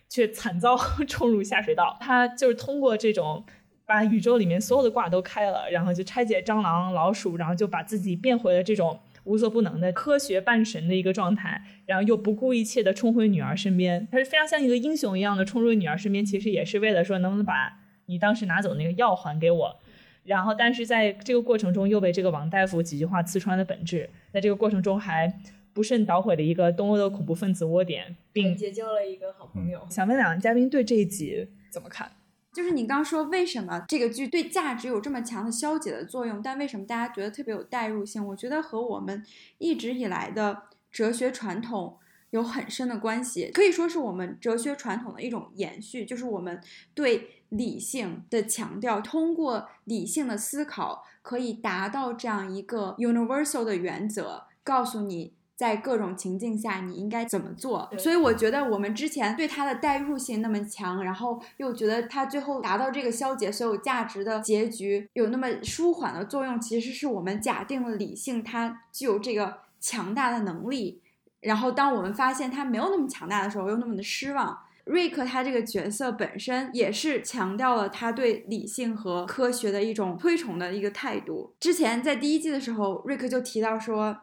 [0.08, 1.96] 却惨遭 冲入下水道。
[2.00, 3.44] 他就是通过这种。
[3.90, 14.07] 把宇宙里面所有的卦都开了，然后就拆解蟑螂、老鼠，然后就把自己变回了这种无所不能的科学半神的一个状态，然后又不顾一切的冲回女儿身边。
[14.12, 19.76] 他是非常像一个英雄一样的冲入女儿身边，其实也是为了说能不能把你当时拿走那个药还给我。
[20.22, 25.35] 然后，但是在这个过程中又被这个王大夫几句话刺穿了本质，在这个过程中还
[25.72, 29.85] 不慎捣毁了一个东欧的恐怖分子窝点，并结交了一个好朋友。
[29.90, 32.12] 想问两位嘉宾对这一集怎么看？
[32.52, 38.26] 就是你刚说为什么这个剧对价值有这么强的消解的作用，但为什么大家觉得特别有代入性？
[38.26, 39.24] 我觉得和我们
[39.58, 41.98] 一直以来的哲学传统
[42.30, 46.60] 有很深的关系，可以说是我们哲学传统的一种延续，就是我们
[46.94, 55.34] 对理性的强调，通过理性的思考可以达到这样一个 universal 的原则，告诉你。
[55.60, 57.86] 在各种情境下，你应该怎么做？
[57.98, 71.02] 所以我觉得我们之前对他的代入性那么强，然后又觉得他最后达到这个消解所有价值的结局有那么舒缓的作用，其实是我们假定了理性它具有这个强大的能力。
[71.42, 74.58] 然后当我们发现它没有那么强大的时候，又那么的失望。
[74.84, 81.52] 瑞克他这个角色本身也是强调了他对理性和科学的一种推崇的一个态度。
[81.61, 84.16] 之前在第一季的时候，瑞克就提到说。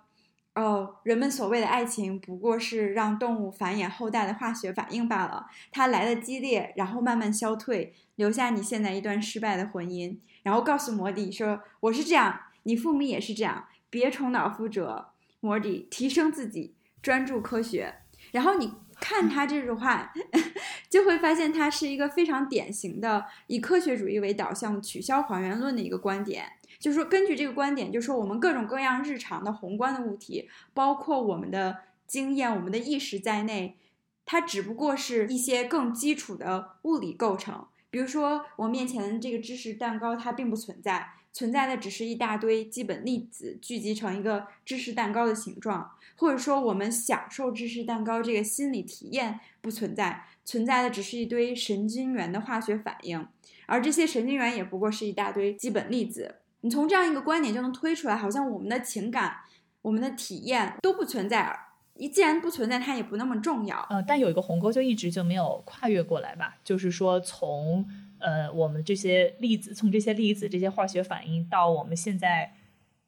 [0.57, 5.45] 哦，人们所谓的爱情不过是让动物繁衍后代的化学反应罢了。
[5.71, 17.93] 它来的激烈，然后慢慢消退，留下你现在一段失败的婚姻，然后告诉摩迪说：“我是这样，你父母也是这样，别重蹈覆辙。”摩迪提升自己，专注科学。
[18.31, 20.11] 然后你看他这句话，
[20.89, 26.53] 就会发现他是一个非常典型的以科学主义为导向、取消还原论的一个观点。
[26.79, 33.77] 就是说，根据这个观点，就是说我们各种各样日常的宏观的物体，包括我们的经验、我们的意识在内，
[34.25, 37.65] 它只不过是一些更基础的物理构成。
[37.89, 45.91] 比如说，我面前的这个知识蛋糕，它并不存在，存在的只是一大堆基本粒子聚集成一个知识蛋糕的形状。
[46.17, 53.27] 或者说，我们享受知识蛋糕这个心理体验不存在，存在的只是一堆神经元的化学反应，
[53.67, 56.37] 而这些神经元也不过是一大堆基本粒子。
[56.67, 59.37] 你从这样一个观点就能推出来，好像我们的情感、
[59.81, 61.57] 我们的体验都不存在。
[61.93, 63.87] 你既然不存在，它也不那么重要。
[63.89, 67.87] 呃，但有一个鸿沟就一直就没有跨越过来吧，就是说从
[68.19, 72.51] 呃我们这些粒子，从这些粒子这些化学反应到我们现在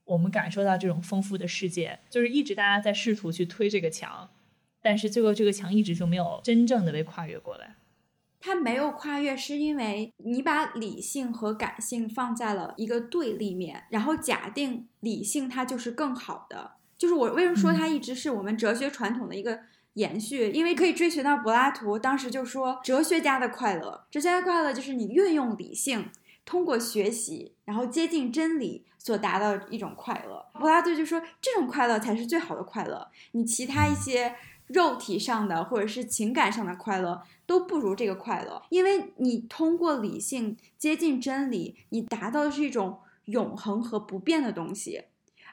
[0.05, 4.30] 我们感受到这种丰富的世界，就是一直大家在试图去推这个墙，
[4.82, 7.76] 但是最后这个墙一直就没有真正的被跨越过来。
[8.39, 16.71] 它没有跨越，是因为你把理性和感性放在了一个对立面，然后假定理性它就是更好的。
[16.97, 19.59] 就是我为什么说它一直是我们哲学传统的一个
[19.93, 20.51] 延续？
[20.51, 26.09] 因为可以追寻到柏拉图当时就说，哲学家的快乐，哲学家的快乐就是你运用理性，
[26.45, 30.45] 通过学习，然后接近真理所达到一种快乐。
[30.53, 33.07] 柏拉图就说，这种快乐才是最好的快乐。
[33.31, 34.35] 你其他一些
[34.70, 37.22] 肉体上的或者是情感上的快乐。
[37.45, 45.05] 都不如这个快乐，因为你通过理性接近真理，你达到的是一种永恒和不变的东西，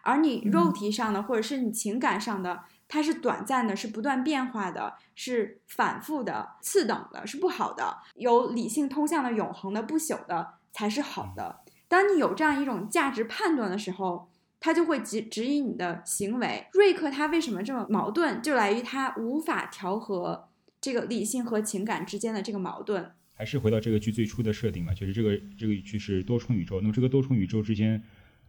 [0.03, 7.97] 而你肉体上的或者是你情感上的，它是短暂的，是不断变化的，是反复的、次等的，是不好的。
[8.17, 11.61] 有理性通向的永恒的、不朽的才是好的。
[11.89, 14.29] 当你有这样一种价值判断的时候，
[14.61, 16.67] 他就会指指引你的行为。
[16.73, 20.49] 瑞克他为什么这么矛盾，就来于他无法调和。
[20.79, 26.81] 这个理性和情感之间的这个矛盾，还是回到这个剧最初的设定嘛，就是这个这个剧是多重宇宙。
[26.81, 28.01] 那么这个多重宇宙之间，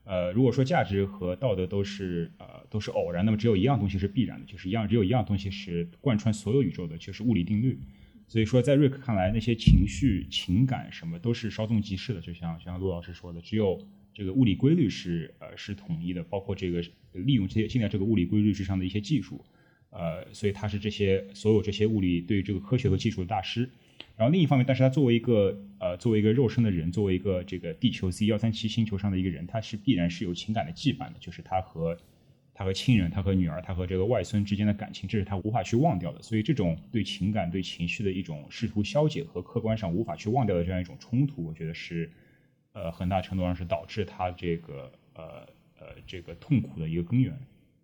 [0.03, 7.79] 呃，如果说价值和道德都是呃都是偶然，那么只有一样东西是必然的，就是一样只有一样东西是贯穿所有宇宙的，就是物理定律。
[8.27, 13.79] 所以说，在瑞克看来，那些情绪、情感什么都是稍纵即逝的，就像像陆老师说的，只有
[14.17, 19.45] 这个物理规律是呃是统一的，包括这个利用这些现在这个物理规律之上的一些技术。
[19.91, 23.69] 呃，所以他是这些所有这些物理对这个科学和技术的大师。
[24.15, 31.95] 然后另一方面，但是他作为一个呃作为一个肉身的人，作为一个这个地球 Z 幺三七星球上的一个人，他是必然是有情感的羁绊的，就是他和
[32.55, 36.19] 他和亲人、他和女儿、他和这个外孙之间的感情，这是他无法去忘掉的。
[36.23, 42.11] 所以这种对情感、对情绪的一种试图消解和客观上无法去忘掉的这样一种冲突，我觉得是
[42.77, 45.47] 呃很大程度上是导致他这个呃
[45.79, 47.35] 呃这个痛苦的一个根源。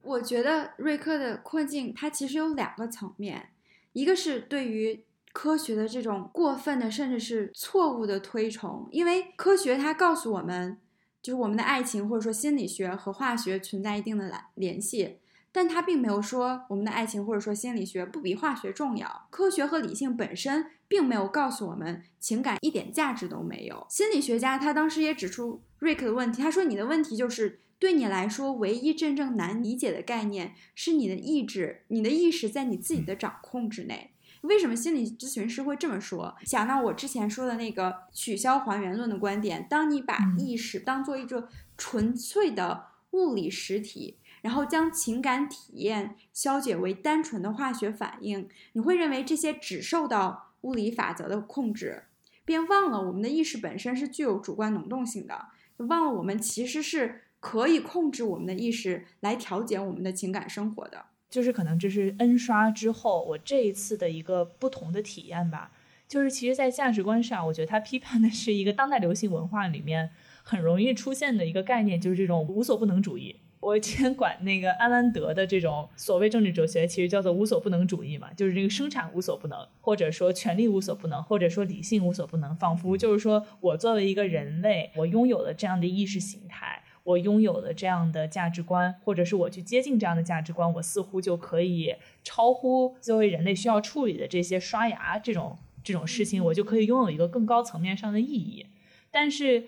[0.03, 3.49] 我觉得瑞克的困境，它其实有两个层面，
[3.93, 10.77] 一个是对于科学的这种过分的，甚至是错误的推崇，因为科学它告诉我们，
[11.21, 15.17] 就是我们的爱情或者说心理学和化学存在一定的联联系，
[15.53, 19.27] 但他并没有说我们的爱情或者说心理学不比化学重要。
[19.29, 23.87] 科学和理性本身并没有告诉我们情感一点价值都没有。
[23.89, 27.61] 心理学家他当时也指出瑞克的问题，他说你的问题就是。
[27.79, 34.11] 对你来说，唯一真正难理解的概念是你的意志，你的意识在你自己的掌控之内。
[34.43, 36.33] 为什么心理咨询师会这么说？
[36.45, 52.03] 想到我之前说的那个取消还原论的观点，当你把意识当做一个纯粹的物理实体，然后将情感体验消解为单纯的化学反应，你会认为这些只受到物理法则的控制，
[52.45, 57.21] 便忘了我们的意识本身是具有主观能动性的，忘了我们其实是。
[57.43, 65.73] 可以控制我们的意识来调节我们的情感生活的，就是可能这是 N 刷之后我这一次的一个不同的体验吧。
[66.07, 73.41] 就是其实，在价值观上，我觉得他批判的是一个当代流行文化里面很容易出现的一个概念，就是这种无所不能主义。
[73.63, 86.83] 我以前管那个安兰德的这种所谓政治哲学，其实叫做无所不能主义嘛，就是这个生产无所不能，或者说权力无所不能，或者说理性无所不能，仿佛就是说我作为一个人类，我拥有了这样的意识形态。
[87.05, 91.93] 我拥有了这样的价值观，或者是我去接近这样的价值观，我似乎就可以
[92.23, 98.67] 超乎作为人类需要处理的这些刷牙这种这种事情，我就可以拥有一个更高层面上的意义。
[99.11, 99.65] 但是，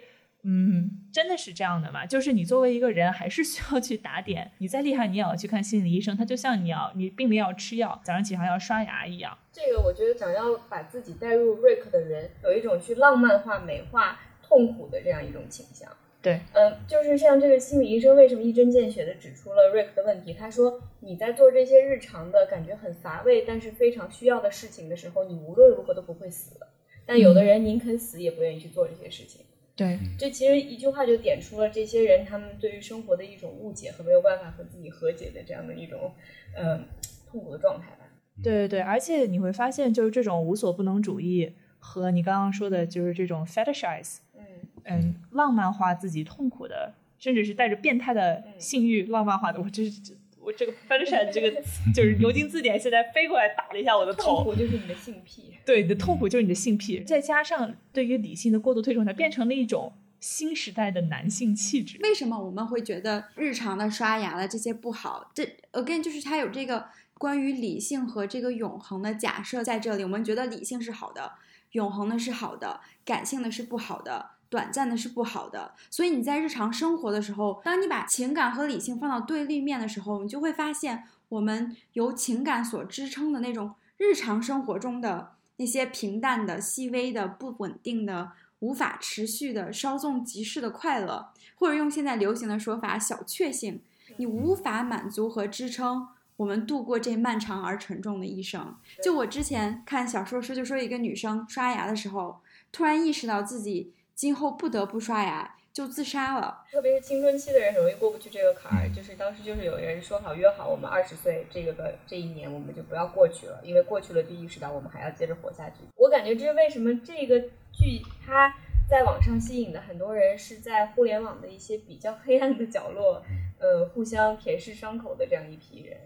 [0.48, 2.06] 嗯，真的是这样的吗？
[2.06, 4.52] 就是你作为一个人，还是需要去打点。
[4.60, 6.16] 你再厉害，你也要去看心理医生。
[6.16, 9.36] 他就像你要你病了要吃药，早上起床要刷牙一样。
[9.52, 15.92] 这个我觉得，想要把自己带入瑞克的人，有一种去浪漫化、美化痛苦的这样一种倾向。
[16.22, 20.34] 对，嗯，就是像这个心理医生为什么一针见血的指出了 Rick 的问题？
[20.34, 26.60] 他说你在做这些日常的感觉很乏味，但是非常需要的事情的时候，你无论如何都不会死。
[27.06, 29.46] 但有的人宁肯死也不愿意去做这些事情。
[29.76, 36.14] 对，这其实一句话就点出了这些人他们对于生活的一种误解和没有办法和自己和解的这样的一种
[36.56, 36.86] 嗯
[37.30, 38.06] 痛苦的状态吧。
[38.42, 44.44] 对对对，而且你会发现，就是这种无所不能主义和你刚刚说的，就是这种 fetishize，嗯
[44.84, 48.60] 嗯，浪漫化自己痛苦的，甚至是带着变态的嗯。
[48.60, 50.02] 性欲浪漫化的，我这是
[50.46, 54.36] 我这个 fetishize 这个词就是牛津字典现在飞过来打了一下我的头。
[54.36, 55.54] 痛苦就是你的性癖。
[55.66, 61.98] 对，你的痛苦就是你的性癖，再加上对于理性的过度推崇，它变成了一种新时代的男性气质。
[62.04, 65.32] 为什么我们会觉得日常的刷牙的这些不好？
[65.34, 65.44] 这
[65.74, 66.86] again 就是它有这个
[67.18, 70.04] 关于理性和这个永恒的假设在这里。
[70.04, 71.32] 我们觉得理性是好的，
[71.72, 75.74] 永恒的是好的，感性的是不好的，短暂的是不好的。
[75.90, 88.32] 所以你在日常生活的时候，当你把情感和理性放到对立面的时候，你就会发现，我们由情感所支撑的那种日常生活中的那些平淡的、细微的、不稳定的。
[88.60, 93.82] 无法持续的稍纵即逝的快乐，或者用现在流行的说法，小确幸，
[94.16, 98.76] 你无法满足和支撑我们度过这漫长而沉重的一生。
[99.04, 102.40] 就我之前看小说时就说，一个女生刷牙的时候，
[102.72, 106.64] 突然意识到自己今后不得不刷牙，就自杀了。
[106.72, 115.76] 特别是青春期的人很容易过不去这个坎儿，就是当时就是有人说好约好，我们二十岁这个个这一年我们就不要过去了，因为过去了就意识到我们还要接着活下去。
[115.98, 117.38] 我感觉这是为什么这个
[117.74, 118.56] 剧它
[118.90, 123.22] 在网上吸引的很多人是在互联网的一些比较黑暗的角落，
[123.60, 125.98] 呃，互相舔舐伤口的这样一批人。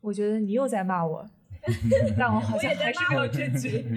[0.00, 1.28] 我觉得你又在骂我，
[2.18, 3.84] 但我好像还是没有证据。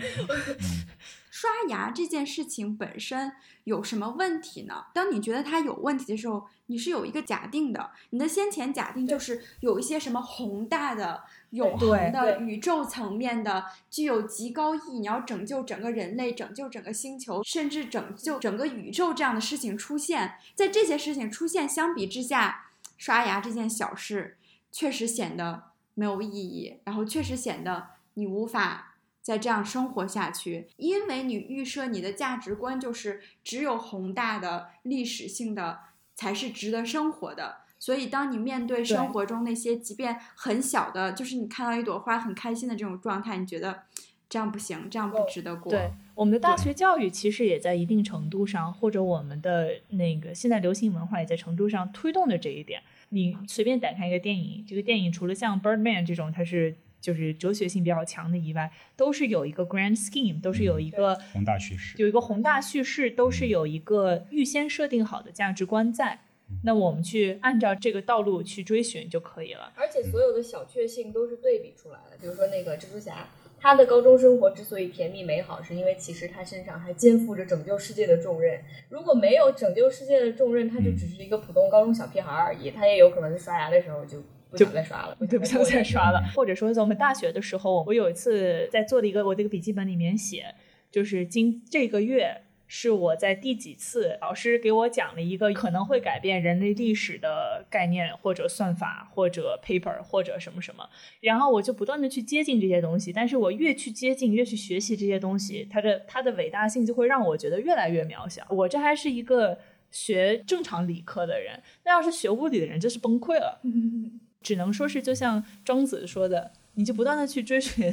[1.44, 3.34] 刷牙这件事情本身
[3.66, 4.86] 有什么问题呢？
[4.94, 20.36] 当你觉得它有问题的时候，你是有一个假定的，你的先前假定就是有一些什么宏大的、永恒的、宇宙层面的、具有极高意义，你要拯救整个人类、拯救整个星球，甚至拯救整个宇宙这样的事情出现。
[20.56, 22.68] 在这些事情出现相比之下，
[22.98, 24.38] 刷牙这件小事
[24.72, 25.64] 确实显得
[25.94, 28.92] 没有意义，然后确实显得你无法。
[29.24, 35.80] 再这样生活下去，因为你预设你的价值观就是只有宏大的历史性的
[36.14, 43.84] 才是值得生活的，所以当你面对生活中那些即便很小的，就是你看到一朵花很开心的这种状态，你觉得
[44.28, 45.72] 这样不行，这样不值得过。
[45.72, 52.82] 对，我们的大学教育其实也在一定程度上，或者我们的那个现在流行文化也在程度上推动着这一点。
[53.10, 66.22] 你随便打开一个电影，这个电影除了像《Birdman》这种，它是就是哲学性比较强的以外，都是有一个 grand scheme，都是有一个宏大叙事，有一个宏大叙事，都是有一个预先设定好的价值观在。
[66.64, 69.74] 那我们去按照这个道路去追寻就可以了。
[69.76, 73.28] 而且所有的小确幸都是对比出来的，比如说那个蜘蛛侠，
[73.60, 78.62] 他的高中生活之所以甜蜜美好，是因为其实他身上还肩负着拯救世界的重任。
[78.88, 84.24] 如果没有拯救世界的重任，他就只是一个普通高中小屁孩而已，他也有可能是刷牙的时候就。
[84.54, 86.24] 不想再刷了，对，不想再刷了。
[86.36, 90.56] 或者说，在我们大学的时候，我有一次在做的一个我这个笔记本里面写，
[90.92, 100.90] 就是今这个月是我在第几次老师给我讲了一个可能会改变人类历史的概念，或者算法，或者 paper，或者什么什么。
[101.22, 108.46] 然后我就不断的去接近这些东西，但是我越去接近，越去学习这些东西，它的它的伟大性就会让我觉得越来越渺小。
[108.50, 109.60] 我这还是一个
[109.92, 113.62] 学正常理科的人，那要是学物理的人，真是崩溃了。
[114.44, 117.92] 只能说是，就像庄子说的，你就不断的去追寻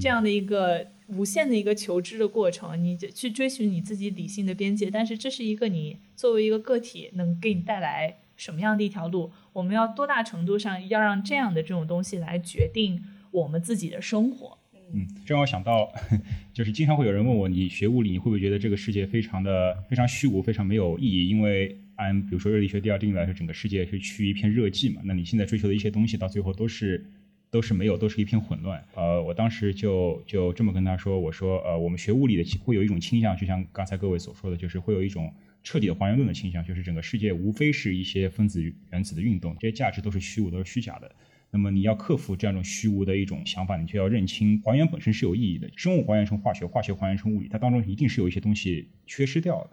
[0.00, 4.88] 这样的一个无限的一个求知的过程，你就去追寻你自己理性的边界。
[4.90, 9.32] 但是这是一个你作为一个个体能给你带来什么样的一条路？
[9.52, 14.56] 我们要多大程度上要让这样的这种东西来决定我们自己的生活？
[14.92, 15.92] 嗯，这让我想到，
[16.52, 21.28] 就是经常会有人问我，你学物理，你会不会觉得这个世界非常的非常虚无，非常没有意义？
[21.28, 25.02] 因为按比如说热力学第二定律来说，整个世界是趋于一片热寂嘛。
[25.04, 27.04] 那你现在追求的一些东西，到最后都是
[27.50, 28.82] 都是没有，都是一片混乱。
[28.94, 35.30] 呃，我当时就就这么跟他说，我说，呃，我们学物理的会有一种倾向，就像刚才各位所说的，就是会有一种
[35.62, 41.14] 彻底的还原论的倾向，就是整个世界无非是一些分子原子的运动，这些价值都是虚无，都是虚假的。
[41.50, 45.68] 那么你要克服这样一种虚无的一种想法，你就要认清还原本身是有意义的。
[45.76, 49.70] 生物还原成化学，化学还原成物理，它当中一定是有一些东西缺失掉的。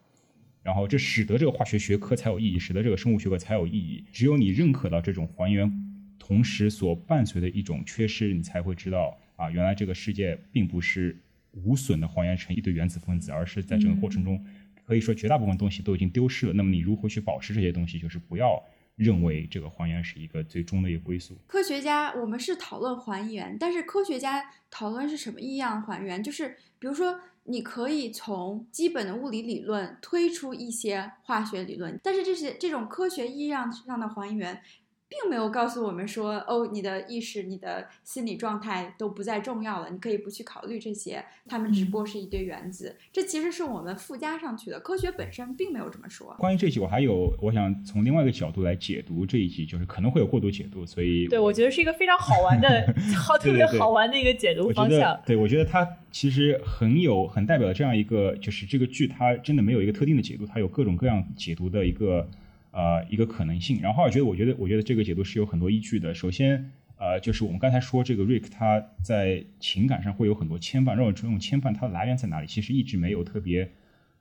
[0.68, 4.04] 然后这使得这个化学学科才有意义，使得这个生物学科才有意义。
[4.12, 5.72] 只有你认可到这种还原，
[6.20, 11.18] 同时所伴随的一种缺失，你才会知道啊，原来这个世界并不是
[11.54, 14.46] 无损的还原成一堆原子分子，而是在整个过程中
[14.86, 16.52] 可以说绝大部分东西都已经丢失了。
[16.52, 17.98] 那么你如何去保持这些东西？
[17.98, 18.62] 就是不要
[18.98, 21.38] 认为这个还原是一个最终的一个归宿。
[21.48, 26.22] 科学家，我们是讨论还原，但是科学家讨论是什么异样还原？
[26.22, 27.18] 就是比如说，
[27.48, 34.62] 你可以从基本的物理理论推出一些化学理论，但是这些这种科学意义上上的还原。
[35.10, 42.96] 并没有告诉我们说，哦，你的意识、你的心理状态都不再重要了，你可以不去考虑这些，他们只不过是一堆原子。
[43.12, 46.36] 这其实是我们附加上去的，科学本身并没有这么说。
[46.38, 55.18] 关于这一集，我还有我想从另外一个角度来解读这一集，就是可能会有过度解读，所以对我觉得是一个非常好玩的、好特别好玩的一个解读方向。
[55.26, 62.30] 对，我觉得它其实很有很代表这样一个，就是这个剧它真的没有一个特定的解读，它有各种各样解读的一个。
[62.78, 63.80] 呃，一个可能性。
[63.82, 66.14] 然后我觉得，我觉得，我觉得这个解读是有很多依据的。
[66.14, 72.46] 首先，呃，就是我们刚才说这个 Rick 他在情感上会有很多牵绊，这种这种牵绊它的来源在哪里？
[72.46, 73.68] 其实一直没有特别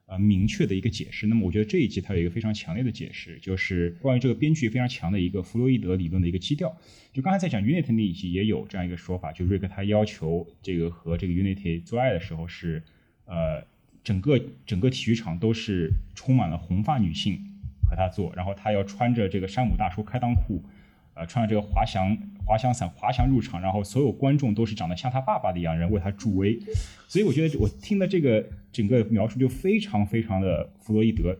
[0.07, 1.27] 呃明确的一个解释。
[1.27, 6.75] 那么我觉得这一集它有一个非常强烈的解释，就是关于这个编剧非常强的一个弗洛伊德理论的一个基调。
[7.13, 12.81] 就刚才在讲 Unity 那一集也有这样一个说法，就 Rick 他要求这个和这个 Unity 做爱的时候是
[13.25, 13.63] 呃
[14.03, 17.39] 整个整个体育场都是充满了红发女性。
[17.89, 20.61] 和他做，然后他要穿着这个山姆大叔开裆裤，
[21.13, 26.59] 呃，穿着这个滑翔滑翔伞滑翔入场，然后所有观众都是长得像他爸爸的一样人为他助威，
[27.07, 31.37] 所以我觉得我听的这个整个描述就非常非常的弗洛伊德，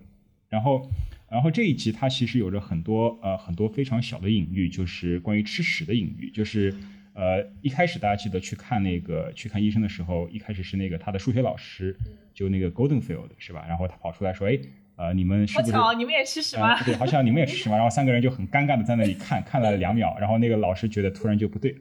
[0.50, 0.90] 然后
[1.30, 6.74] 然后这一集他其实有着很多呃很多非常小的隐喻，就是关于吃屎的隐喻，就是
[7.14, 11.96] 呃一开始大家记得去看那个去看医生的时候，一开始是那个他的数学老师，
[12.34, 13.66] 就那个 Goldenfield 是吧？
[13.68, 14.58] 然后他跑出来说，哎。
[14.98, 15.72] 呃，你们是不是？
[15.96, 16.84] 你们也吃屎吗？
[16.84, 17.76] 对，好像你们也吃屎吗？
[17.78, 21.76] 然后三个人就很尴尬的在那里看，看了两秒，然后那个老师觉得突然就不对，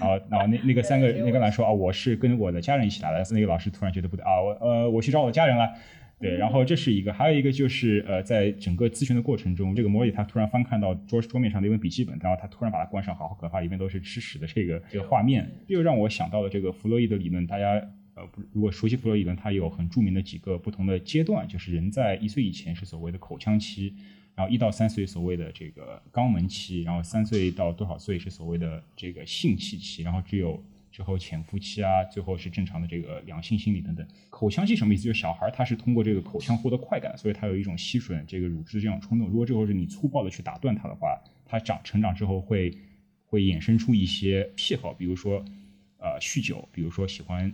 [0.00, 5.72] 然后然后那那个三个那个男说啊，我是跟我的家人一起来的，那个老师突然觉得不对啊，我呃我去找我的家人了，
[6.20, 17.82] 对，然后这是一个，还有一个就是呃，在整个咨询的过程中，这个莫里他突然翻看到桌桌面上的一本笔记本，然后他突然把它关上，好可怕，里面都是吃屎的这个这个画面，又让我想到了这个弗洛伊德理论，大家。
[18.14, 23.94] 呃，不，如果熟悉弗洛伊德，他有很著名的几个不同的阶段，就是人在一岁以前是所谓的口腔期，
[24.34, 34.06] 然后一到三岁所谓的这个肛门期，然后三岁到多少岁是所谓的这个性器期，然后只有之后潜伏期啊，最后是正常的这个良性心理等等。
[34.28, 35.04] 口腔期什么意思？
[35.04, 39.26] 就是小孩他是通过这个口腔获得快感，所以他有一种吸吮这个乳汁的这样冲动。
[39.26, 42.76] 如果这后是你粗暴的去打断他的话，他长成长之后会
[43.24, 45.42] 会衍生出一些癖好，比如说
[45.96, 47.50] 呃酗酒，比如说喜欢。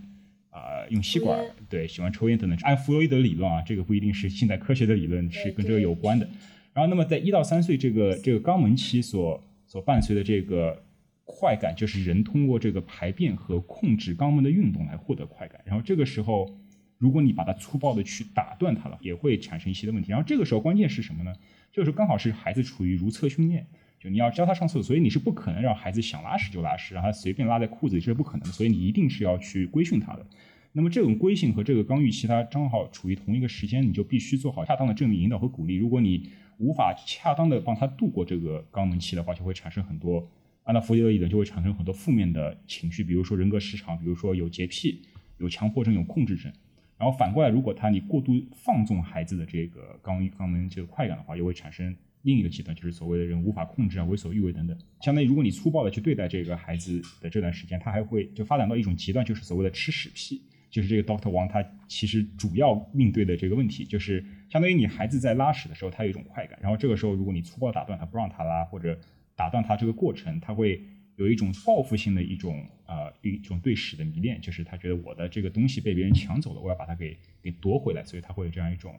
[0.51, 1.38] 啊，用吸管，
[1.68, 2.59] 对，喜欢抽烟等等。
[2.62, 6.28] 按弗洛伊德理论啊，这个不一定是现代科学的理论，是跟这个有关的。
[6.72, 10.82] 然后，那么在一到三岁这个这个肛门期所所伴随的这个
[11.24, 15.61] 快感，就是人通过这个排便和控制肛门的运动来获得快感。
[15.64, 16.49] 然后这个时候，
[16.96, 20.11] 如果你把它粗暴的去打断它了，也会产生一些的问题。
[20.11, 21.32] 然后这个时候关键是什么呢？
[21.72, 23.66] 就是刚好是孩子处于如厕训练。
[23.99, 28.53] 就你要教他上厕所，所以你是不可能让孩子想拉屎就拉屎，让他随便拉在裤子里，这是不可能的。
[28.53, 30.24] 所以你一定是要去规训他的。
[30.72, 35.74] 那么这种规训和这个刚预期，它正好处于同一个时间，你就必须做好恰当的正面引导和鼓励。
[35.74, 40.28] 如果你无法恰当的帮他度过这个肛门期的话，就会产生很多，
[40.62, 45.03] 按照弗洛伊德理论，就会产生很多负面的情绪，比如说人格失常，比如说有洁癖、
[45.38, 46.53] 有强迫症、有控制症。
[46.99, 51.96] 然后反过来，如果他你过度放纵孩子的这个肛肛门这个快感的话，又会产生。
[52.29, 54.76] 另一个极端就是所谓的人无法控制啊，为所欲为等等。
[55.01, 60.43] 相当于如果你粗暴的去对待这个孩子的这段时间，他还会就发展到一种极端，就是所谓的吃屎癖。
[60.70, 69.01] 就是这个 Doctor 王他其实主要面对的这个问题，就是相当于你孩子在拉屎的时候，他有一种快感，然后这个时候如果你粗暴打断他，不让他拉，或者
[69.35, 70.83] 打断他这个过程，他会
[71.16, 78.95] 有一种报复性的一种呃一种对屎的迷恋，就是他觉得我的这个东西被别人抢走了，我要把它给给夺回来，所以他会有这样一种。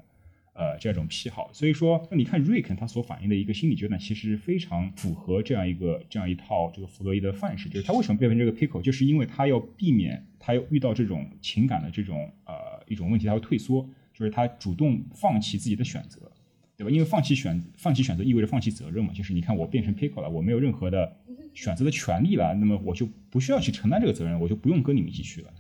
[0.60, 12.53] 呃，这种癖好，所以说，那你看瑞肯他所反映的一个心理阶段，其实非常符合这样一个这样一套这个弗洛伊德范式，就是他为什么变成这个 pickle，就是因为他要避免他要遇到这种情感的这种呃
[12.89, 16.30] 一种问题，他会退缩，就是他主动放弃自己的选择，
[16.76, 16.91] 对吧？
[16.91, 21.16] 因为放弃选放弃选择意味着放弃责任嘛，就是你看我变成 pickle 了，我没有任何的
[21.53, 25.53] 选择的权利了，那么我就不需要去承担这个责任，我就不用跟你们一起去了。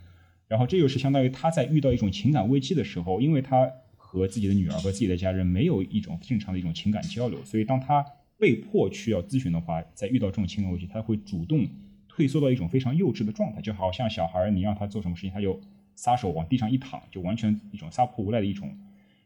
[0.49, 3.71] 然后这就是相当于他在遇到一种情感危机的时候，因为他。
[4.11, 8.03] 和自己的女儿和自己的家人没有一种正常的一种情感交流，所以当他
[8.39, 11.67] 被迫去要咨询的话，在遇到这种情感危机，他会主动
[12.07, 15.61] 退缩到一种非常幼稚的状态，就好像小孩你让他做什么事情，他就
[15.93, 18.75] 撒手往地上一躺，就完全一种撒泼无赖的一种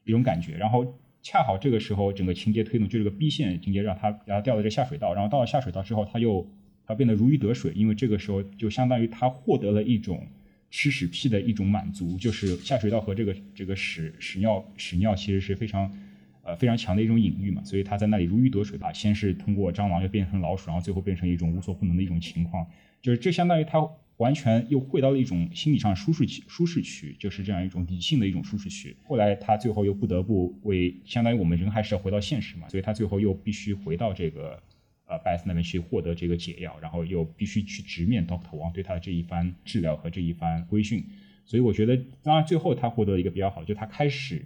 [0.04, 0.58] 一种感觉。
[0.58, 0.86] 然后
[1.22, 6.46] 恰好这个时候，整个情节推动就这个 B 线情节让他让他掉到这下水道，然后到了下水道之后，他又
[6.86, 10.28] 他变得如鱼得水，因为这个时候就相当于他获得了一种。
[10.76, 15.96] 吃屎屁的一种满足，就是下水道和这个这个屎屎尿屎尿其实是非常
[16.42, 22.66] 呃非常强的一种隐喻嘛，所以他在那里如鱼得水吧，先是通过蟑螂又变成老鼠，然后最后变成一种无所不能的一种情况，
[23.04, 28.98] 就是这相当于他完全又回到了一种心理上舒适区，舒适区就是这样一种理性的一种舒适区。
[29.04, 34.60] 后来他最后又不得不为相当于我们人还是要回到现实嘛，所以他最后又必须回到这个。
[35.06, 41.04] 呃，Beth 那边去获得这个解药，然后又必须去直面 Doctor 王对他的这一番治疗和这一番规训，
[41.46, 44.46] 所以我觉得，当然最后他获得一个比较好，就他开始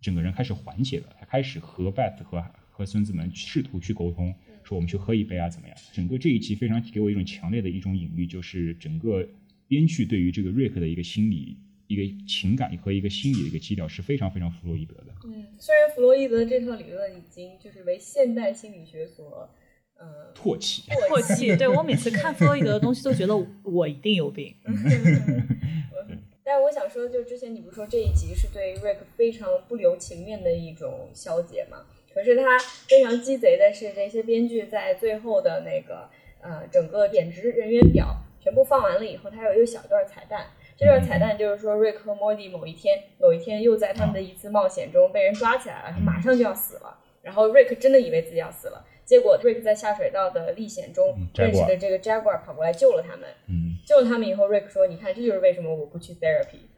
[0.00, 4.34] 整个人开始缓解了，他开始和 Beth 和和孙子们试图去沟通，
[4.64, 5.76] 说我们去喝一杯啊，怎么样？
[5.92, 9.28] 整个这一集非常给我一种强烈的一种隐喻，就是整个
[9.68, 15.14] 编剧对于这个 Rick 的一个心理、一个情感和一个心理的一个基调是非常非常弗洛伊德的。
[15.26, 19.50] 嗯，虽然弗洛伊德这套理论已经就是为现代心理学所。
[19.98, 21.54] 呃，唾弃，唾弃。
[21.56, 24.54] 对我每次看弗洛伊德的东西，都觉得我一定有病。
[26.44, 31.84] 但是我想说，就之前你不是说这一集是对 Rick 非常不留情面的一种消解吗？
[32.14, 36.08] 可是他非常鸡贼的是，这些编剧在最后的那个
[36.40, 40.46] 呃整个贬值人员表全部放完了以后，他有一个小段彩蛋。
[40.76, 46.96] 这段彩蛋就是说，Rick 和 Morty 某一天，某一天又在他们的一次冒险中被人抓起来了，他马上就要死了。
[47.20, 48.86] 然后 Rick 真的以为自己要死了。
[49.08, 53.26] 结果，Rick 在下水道的历险中认识的这个 Jaguar 跑过来救了他们。
[53.86, 56.68] 救了他们以后，Rick 说：“你看，这就是为什么我不去 therapy。”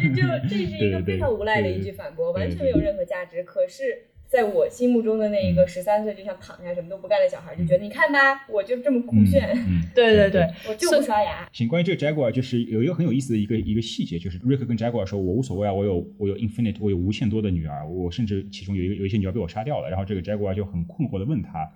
[0.00, 3.44] 这 就这是一个非常无赖的一句反驳，完全没有任何价值。
[3.44, 4.06] 可是。
[4.30, 9.52] 在我心目中的那一个十三岁就想躺下什么都不干的小孩，就觉得你看吧，我就这么酷炫。
[9.92, 11.48] 对对对，我就不刷牙。
[11.52, 21.68] 行，关于这个 Jaguar，就是有一个很有意思的一个一个细节，就是 Rick 跟 Jaguar 说：“我无所谓啊，我有我有 infinite，我有无限多的女儿，我甚至其中有一个有一些女儿被我杀掉了。”然后这个 Jaguar 就很困惑的问他：“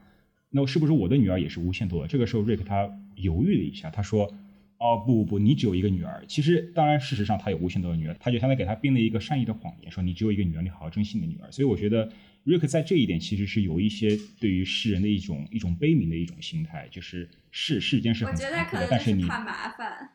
[0.50, 4.32] 那是不是我的女儿也是无限多的？”这个时候 Rick 他犹豫了一下，他说
[4.84, 6.22] ：“哦不不不，你只有一个女儿。
[6.28, 12.10] 其实当然事实上他有无限多的女儿，他就相当于给他编了一个善意的谎言，说你只有一个女儿，你好好珍惜你的女儿。”所以我觉得。
[12.44, 20.10] 瑞克在这一点其实是有一些对于世人的一种一种悲悯的一种心态，就是世世间是很残酷的，但是你怕麻烦。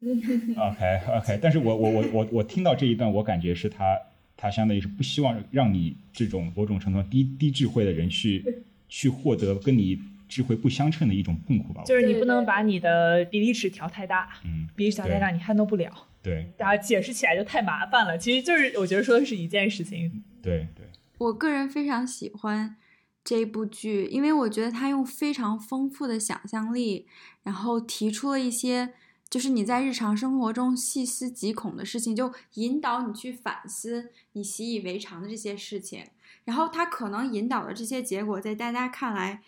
[0.02, 3.96] OK OK，但是我我我我我听到这一段，我感觉是他
[4.36, 8.44] 他相当于是不希望让你这种某种程度低低智慧的人去
[8.88, 11.82] 去获得跟你智慧不相称的一种痛苦吧。
[11.84, 15.90] 就是你不能把你的比例尺调太大，嗯，比例尺调太大你撼动不了。
[16.22, 18.18] 对，大家解释起来就太麻烦了。
[18.18, 20.22] 其实就是我觉得说的是一件事情。
[20.42, 20.86] 对对。
[21.18, 22.76] 我个人非常喜欢
[23.24, 27.06] 这部剧，因为我觉得他用非常丰富的想象力，
[27.42, 28.90] 然后提出了一些
[29.28, 36.04] 就是你在日常生活中细思极恐的事情，就引导你去反思你习以为常的这些事情。
[36.44, 39.42] 然后他可能引导的这些结果，在大家看来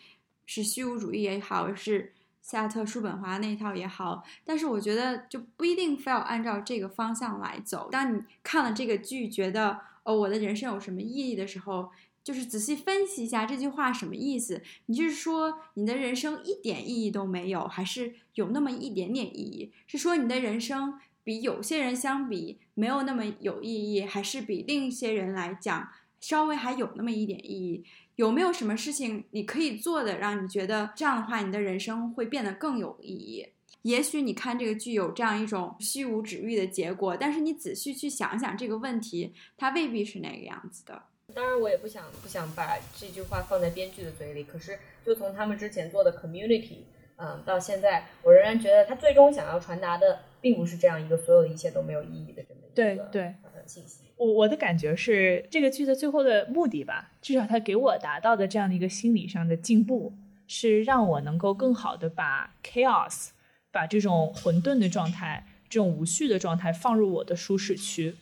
[0.51, 7.89] 是虚无主义也好，是夏特叔本华那套也好，但是我觉得就不一定非要按照这个方向来走。
[7.93, 9.81] 当你看了这个剧，觉得。
[10.03, 11.91] 哦，我的人生有什么意义的时候，
[12.25, 14.63] 就是仔细分析一下这句话什么意思。
[14.87, 19.71] 你就是说你的人生一点意义都没有，还是有那么一点点意义？
[19.87, 25.91] 是说你的人生比有些人相比没有那么有意义，还是比另一些人来讲
[26.21, 27.85] 稍微还有那么一点意义？
[28.17, 33.49] 有没有什么事情你可以做的，让你觉得这样的话你的人生会变得更有意义？
[33.83, 41.03] 也许你看这个剧有这样一种虚无止欲的结果，但是你仔细去想想这个问题，它未必是那个样子的。
[41.35, 44.45] 当然，我也不想不想把这句话放在编剧的嘴里。
[44.45, 46.81] 可是，就从他们之前做的 Community，
[47.17, 53.35] 嗯，到现在，我仍然觉得他最终想要传达的，并不是这样一个所有的一切都没有意义的这么一个对
[53.67, 54.10] 信息。
[54.21, 60.13] 我我的感觉是，这个剧的最后的目的吧，至少他给我达到的这样的一个心理上的进步，
[60.47, 63.31] 是让我能够更好的把 Chaos。
[63.73, 68.17] 把这种混沌的状态、这种无序的状态放入我的舒适区，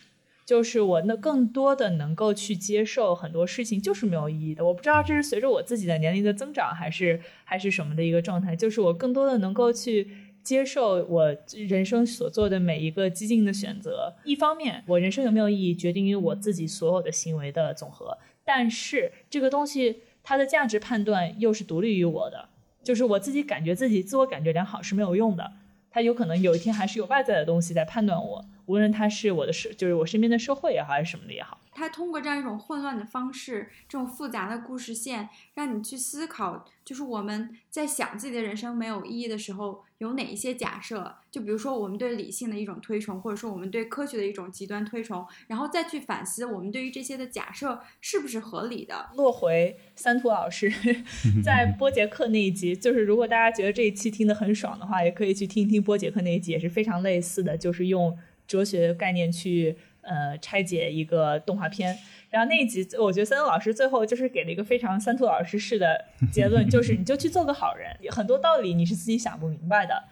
[0.44, 4.66] 就是我那更多的能够去接受很多事情就是没有意义的。
[4.66, 8.54] 我不知道这是随着我自己的年龄的增长，还是还是什么的一个状态。
[8.54, 10.06] 就是我更多的能够去
[10.42, 14.14] 接受我人生所做的每一个激进的选择。
[14.24, 18.18] 一方面，我人生有没有意义，决定于我自己所有的行为的总和。
[18.44, 22.48] 但是这个东西它的价值判断又是独立于我的。
[22.82, 25.52] 就是我自己感觉自己自我感觉良好是没有用的，
[25.90, 31.60] 它有可能有一天还是有外在的东西在判断我，无论他是我的社，就是我身边的社会也好，还是什么的也好。
[31.72, 41.14] 他通过这样一种混乱的方式，这种复杂的故事线，让你去思考，就是我们在想自己的人生没有意义的时候，有哪一些假设？
[41.30, 49.10] 就比如说我们对理性的一种推崇，或者说我们对科学的一种极端推崇，然后再去反思我们对于这些的假设是不是合理的。
[49.16, 50.72] 落回三图老师
[51.44, 59.76] 在波杰克那一集，就是如果大家觉得这一期听得很爽的话，也可以去听一听波杰克那一集，也是非常类似的，就是用哲学概念去。
[60.02, 61.96] 呃，拆解一个动画片，
[62.30, 70.04] 然后那一集，我觉得三兔老师最后就是给了一个非常三兔老师式的结论，就是你就去做个好人，很多道理你是自己想不明白的。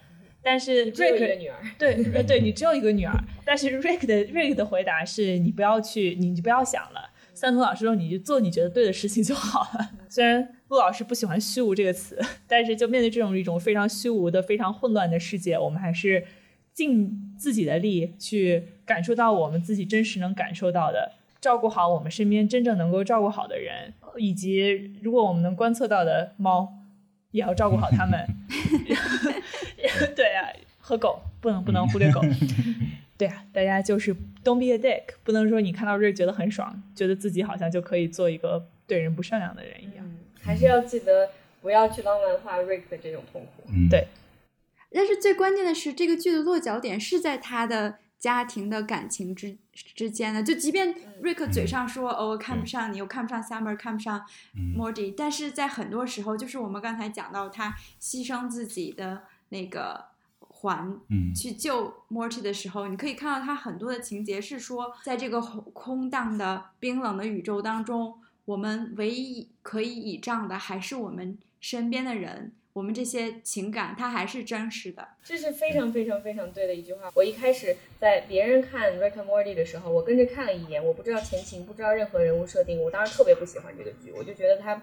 [0.42, 3.12] 但是 Rick 女儿，对对，你只有一个女儿。
[3.44, 7.10] 但是 Rick 的 Rick 的回答是你不要去，你就不要想了。
[7.34, 9.90] 三图老师说你就做你觉得对的事情就好了。
[10.08, 16.24] 虽然陆老师不喜欢虚无这个词，但是就面对这种一种非常虚无的、非常混乱的世界，我们还是。
[16.76, 26.74] 尽自己的力去感受到我们自己真实能感受到的，照顾好我们身边真正能够照顾好的人，以及如果我们能观测到的猫，
[27.30, 28.26] 也要照顾好它们。
[30.14, 32.20] 对啊，和狗不能不能忽略狗。
[33.16, 34.14] 对啊，大家就是
[34.44, 40.06] don't be a dick，不能说你看到瑞觉得很爽，觉得自己好像就可以做一个对人不善良的人一样。
[40.42, 41.30] 还是要记得
[41.62, 43.62] 不要去浪漫化瑞克的这种痛苦。
[43.90, 44.06] 对。
[44.96, 50.42] 但是最关键的是，这个剧的落脚点是在他的家庭的感情之之间的。
[50.42, 54.24] 就即便瑞克嘴上说“哦，我看不上你，我看不上 Summer，看不上
[54.74, 60.06] Morty”，但是在很多时候，就是我们刚才讲到他牺牲自己的那个
[60.38, 60.98] 环
[61.34, 72.52] 去救 Morty 的时候，你可以看到他很多的情节是说，在这个空荡的、冰冷的宇宙当中，我们唯一可以倚仗的还是我们身边的人。
[72.76, 77.10] 我们这些情感，它还是真实的，这是非常非常非常对的一句话。
[77.14, 84.82] 我一开始在别人看《Rick and Morty》的时候，我跟着看了一眼，我不知道前情，不知道任何人物设定，我当时特别不喜欢这个剧，我就觉得它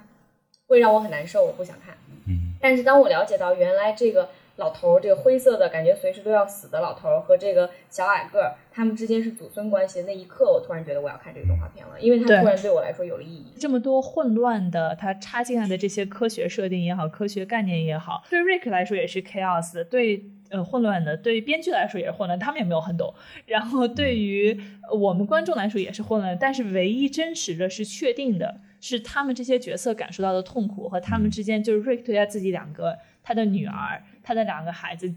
[0.66, 1.96] 会让我很难受，我不想看。
[2.28, 4.32] 嗯，但是当我了解到原来这个。
[4.58, 10.04] 老头儿，这个灰色的感觉随时都要死的老头儿和这个小矮个儿，他们之间是祖孙关系。
[10.04, 13.48] 那一刻，我突然觉得我要看这个动画片了，因为它突然对我来说有了意义。
[13.58, 23.12] 这么多混乱的，他插进来的这些科学设定也好，科学概念也好，对 Rick 来说也是 chaos，对呃混乱的，对编剧来说也是混乱，他们也没有很懂。
[23.48, 24.56] 然后对于
[24.92, 34.04] 我们观众来说也是混乱，但是唯一真实的是确定的是他们这些角色感受到的痛苦和他们之间就是 Rick 对待自己两个他的女儿。
[34.24, 35.14] 他的两个孩子，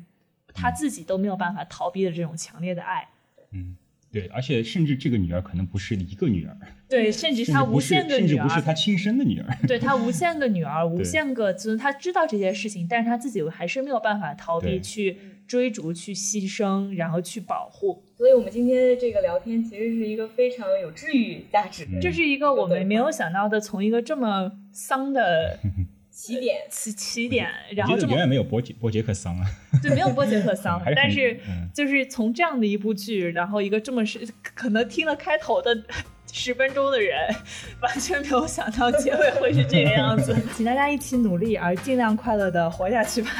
[0.52, 3.08] 他自己都没有办法逃避的这种强烈的爱。
[3.52, 3.76] 嗯，
[4.10, 6.56] 对，而且甚至这个女儿可能不是一个女儿。
[6.88, 9.56] 对，甚至他无限个女儿，甚至不是他亲生的女儿。
[9.66, 18.02] 对他无限个女儿， 无限个尊，他知道这些事情，但是他自己还是没有办法逃避，去追逐，去牺牲，然后去保护。
[18.16, 22.00] 所以，我们今天的这个聊天其实是一个非常有治愈价值的。
[22.00, 25.58] 这是一个我们没有想到的，从一个这么丧的。
[26.16, 29.46] 起点，起起点，然后这远远没有波杰波杰克桑啊，
[29.82, 31.38] 对，没有波杰克桑， 但是
[31.74, 35.84] 就是从这样的一部剧，然后一个这么是可能听了开头的
[36.32, 37.34] 十分钟的人，
[37.80, 43.30] 完全没有想到结尾会是这个样子， 请大家一起努力而尽量快乐的活下去吧。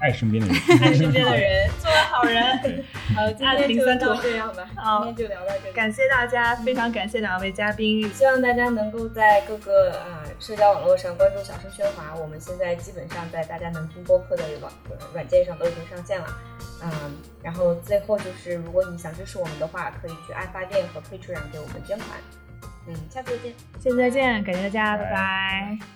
[0.00, 2.84] 爱身边的人， 爱身边的人，做个好人。
[3.16, 4.68] 好，今天就到这样吧。
[4.76, 5.74] 好，今天就聊到这里。
[5.74, 8.08] 感谢大家，非常感谢两位嘉宾。
[8.12, 12.14] 希望大家能够在各个啊社交网络上关注“小声喧哗”。
[12.20, 14.70] 我们现在基本上在大家能听播客的软
[15.14, 16.26] 软件上都已经上线了。
[16.82, 22.10] 嗯，然后最后就是，如果你想支持我们的话，可以去爱发电和 Patreon 给我们捐款。
[22.86, 23.54] 嗯，下次再见。
[23.80, 25.95] 下次再见，感谢大家，拜拜。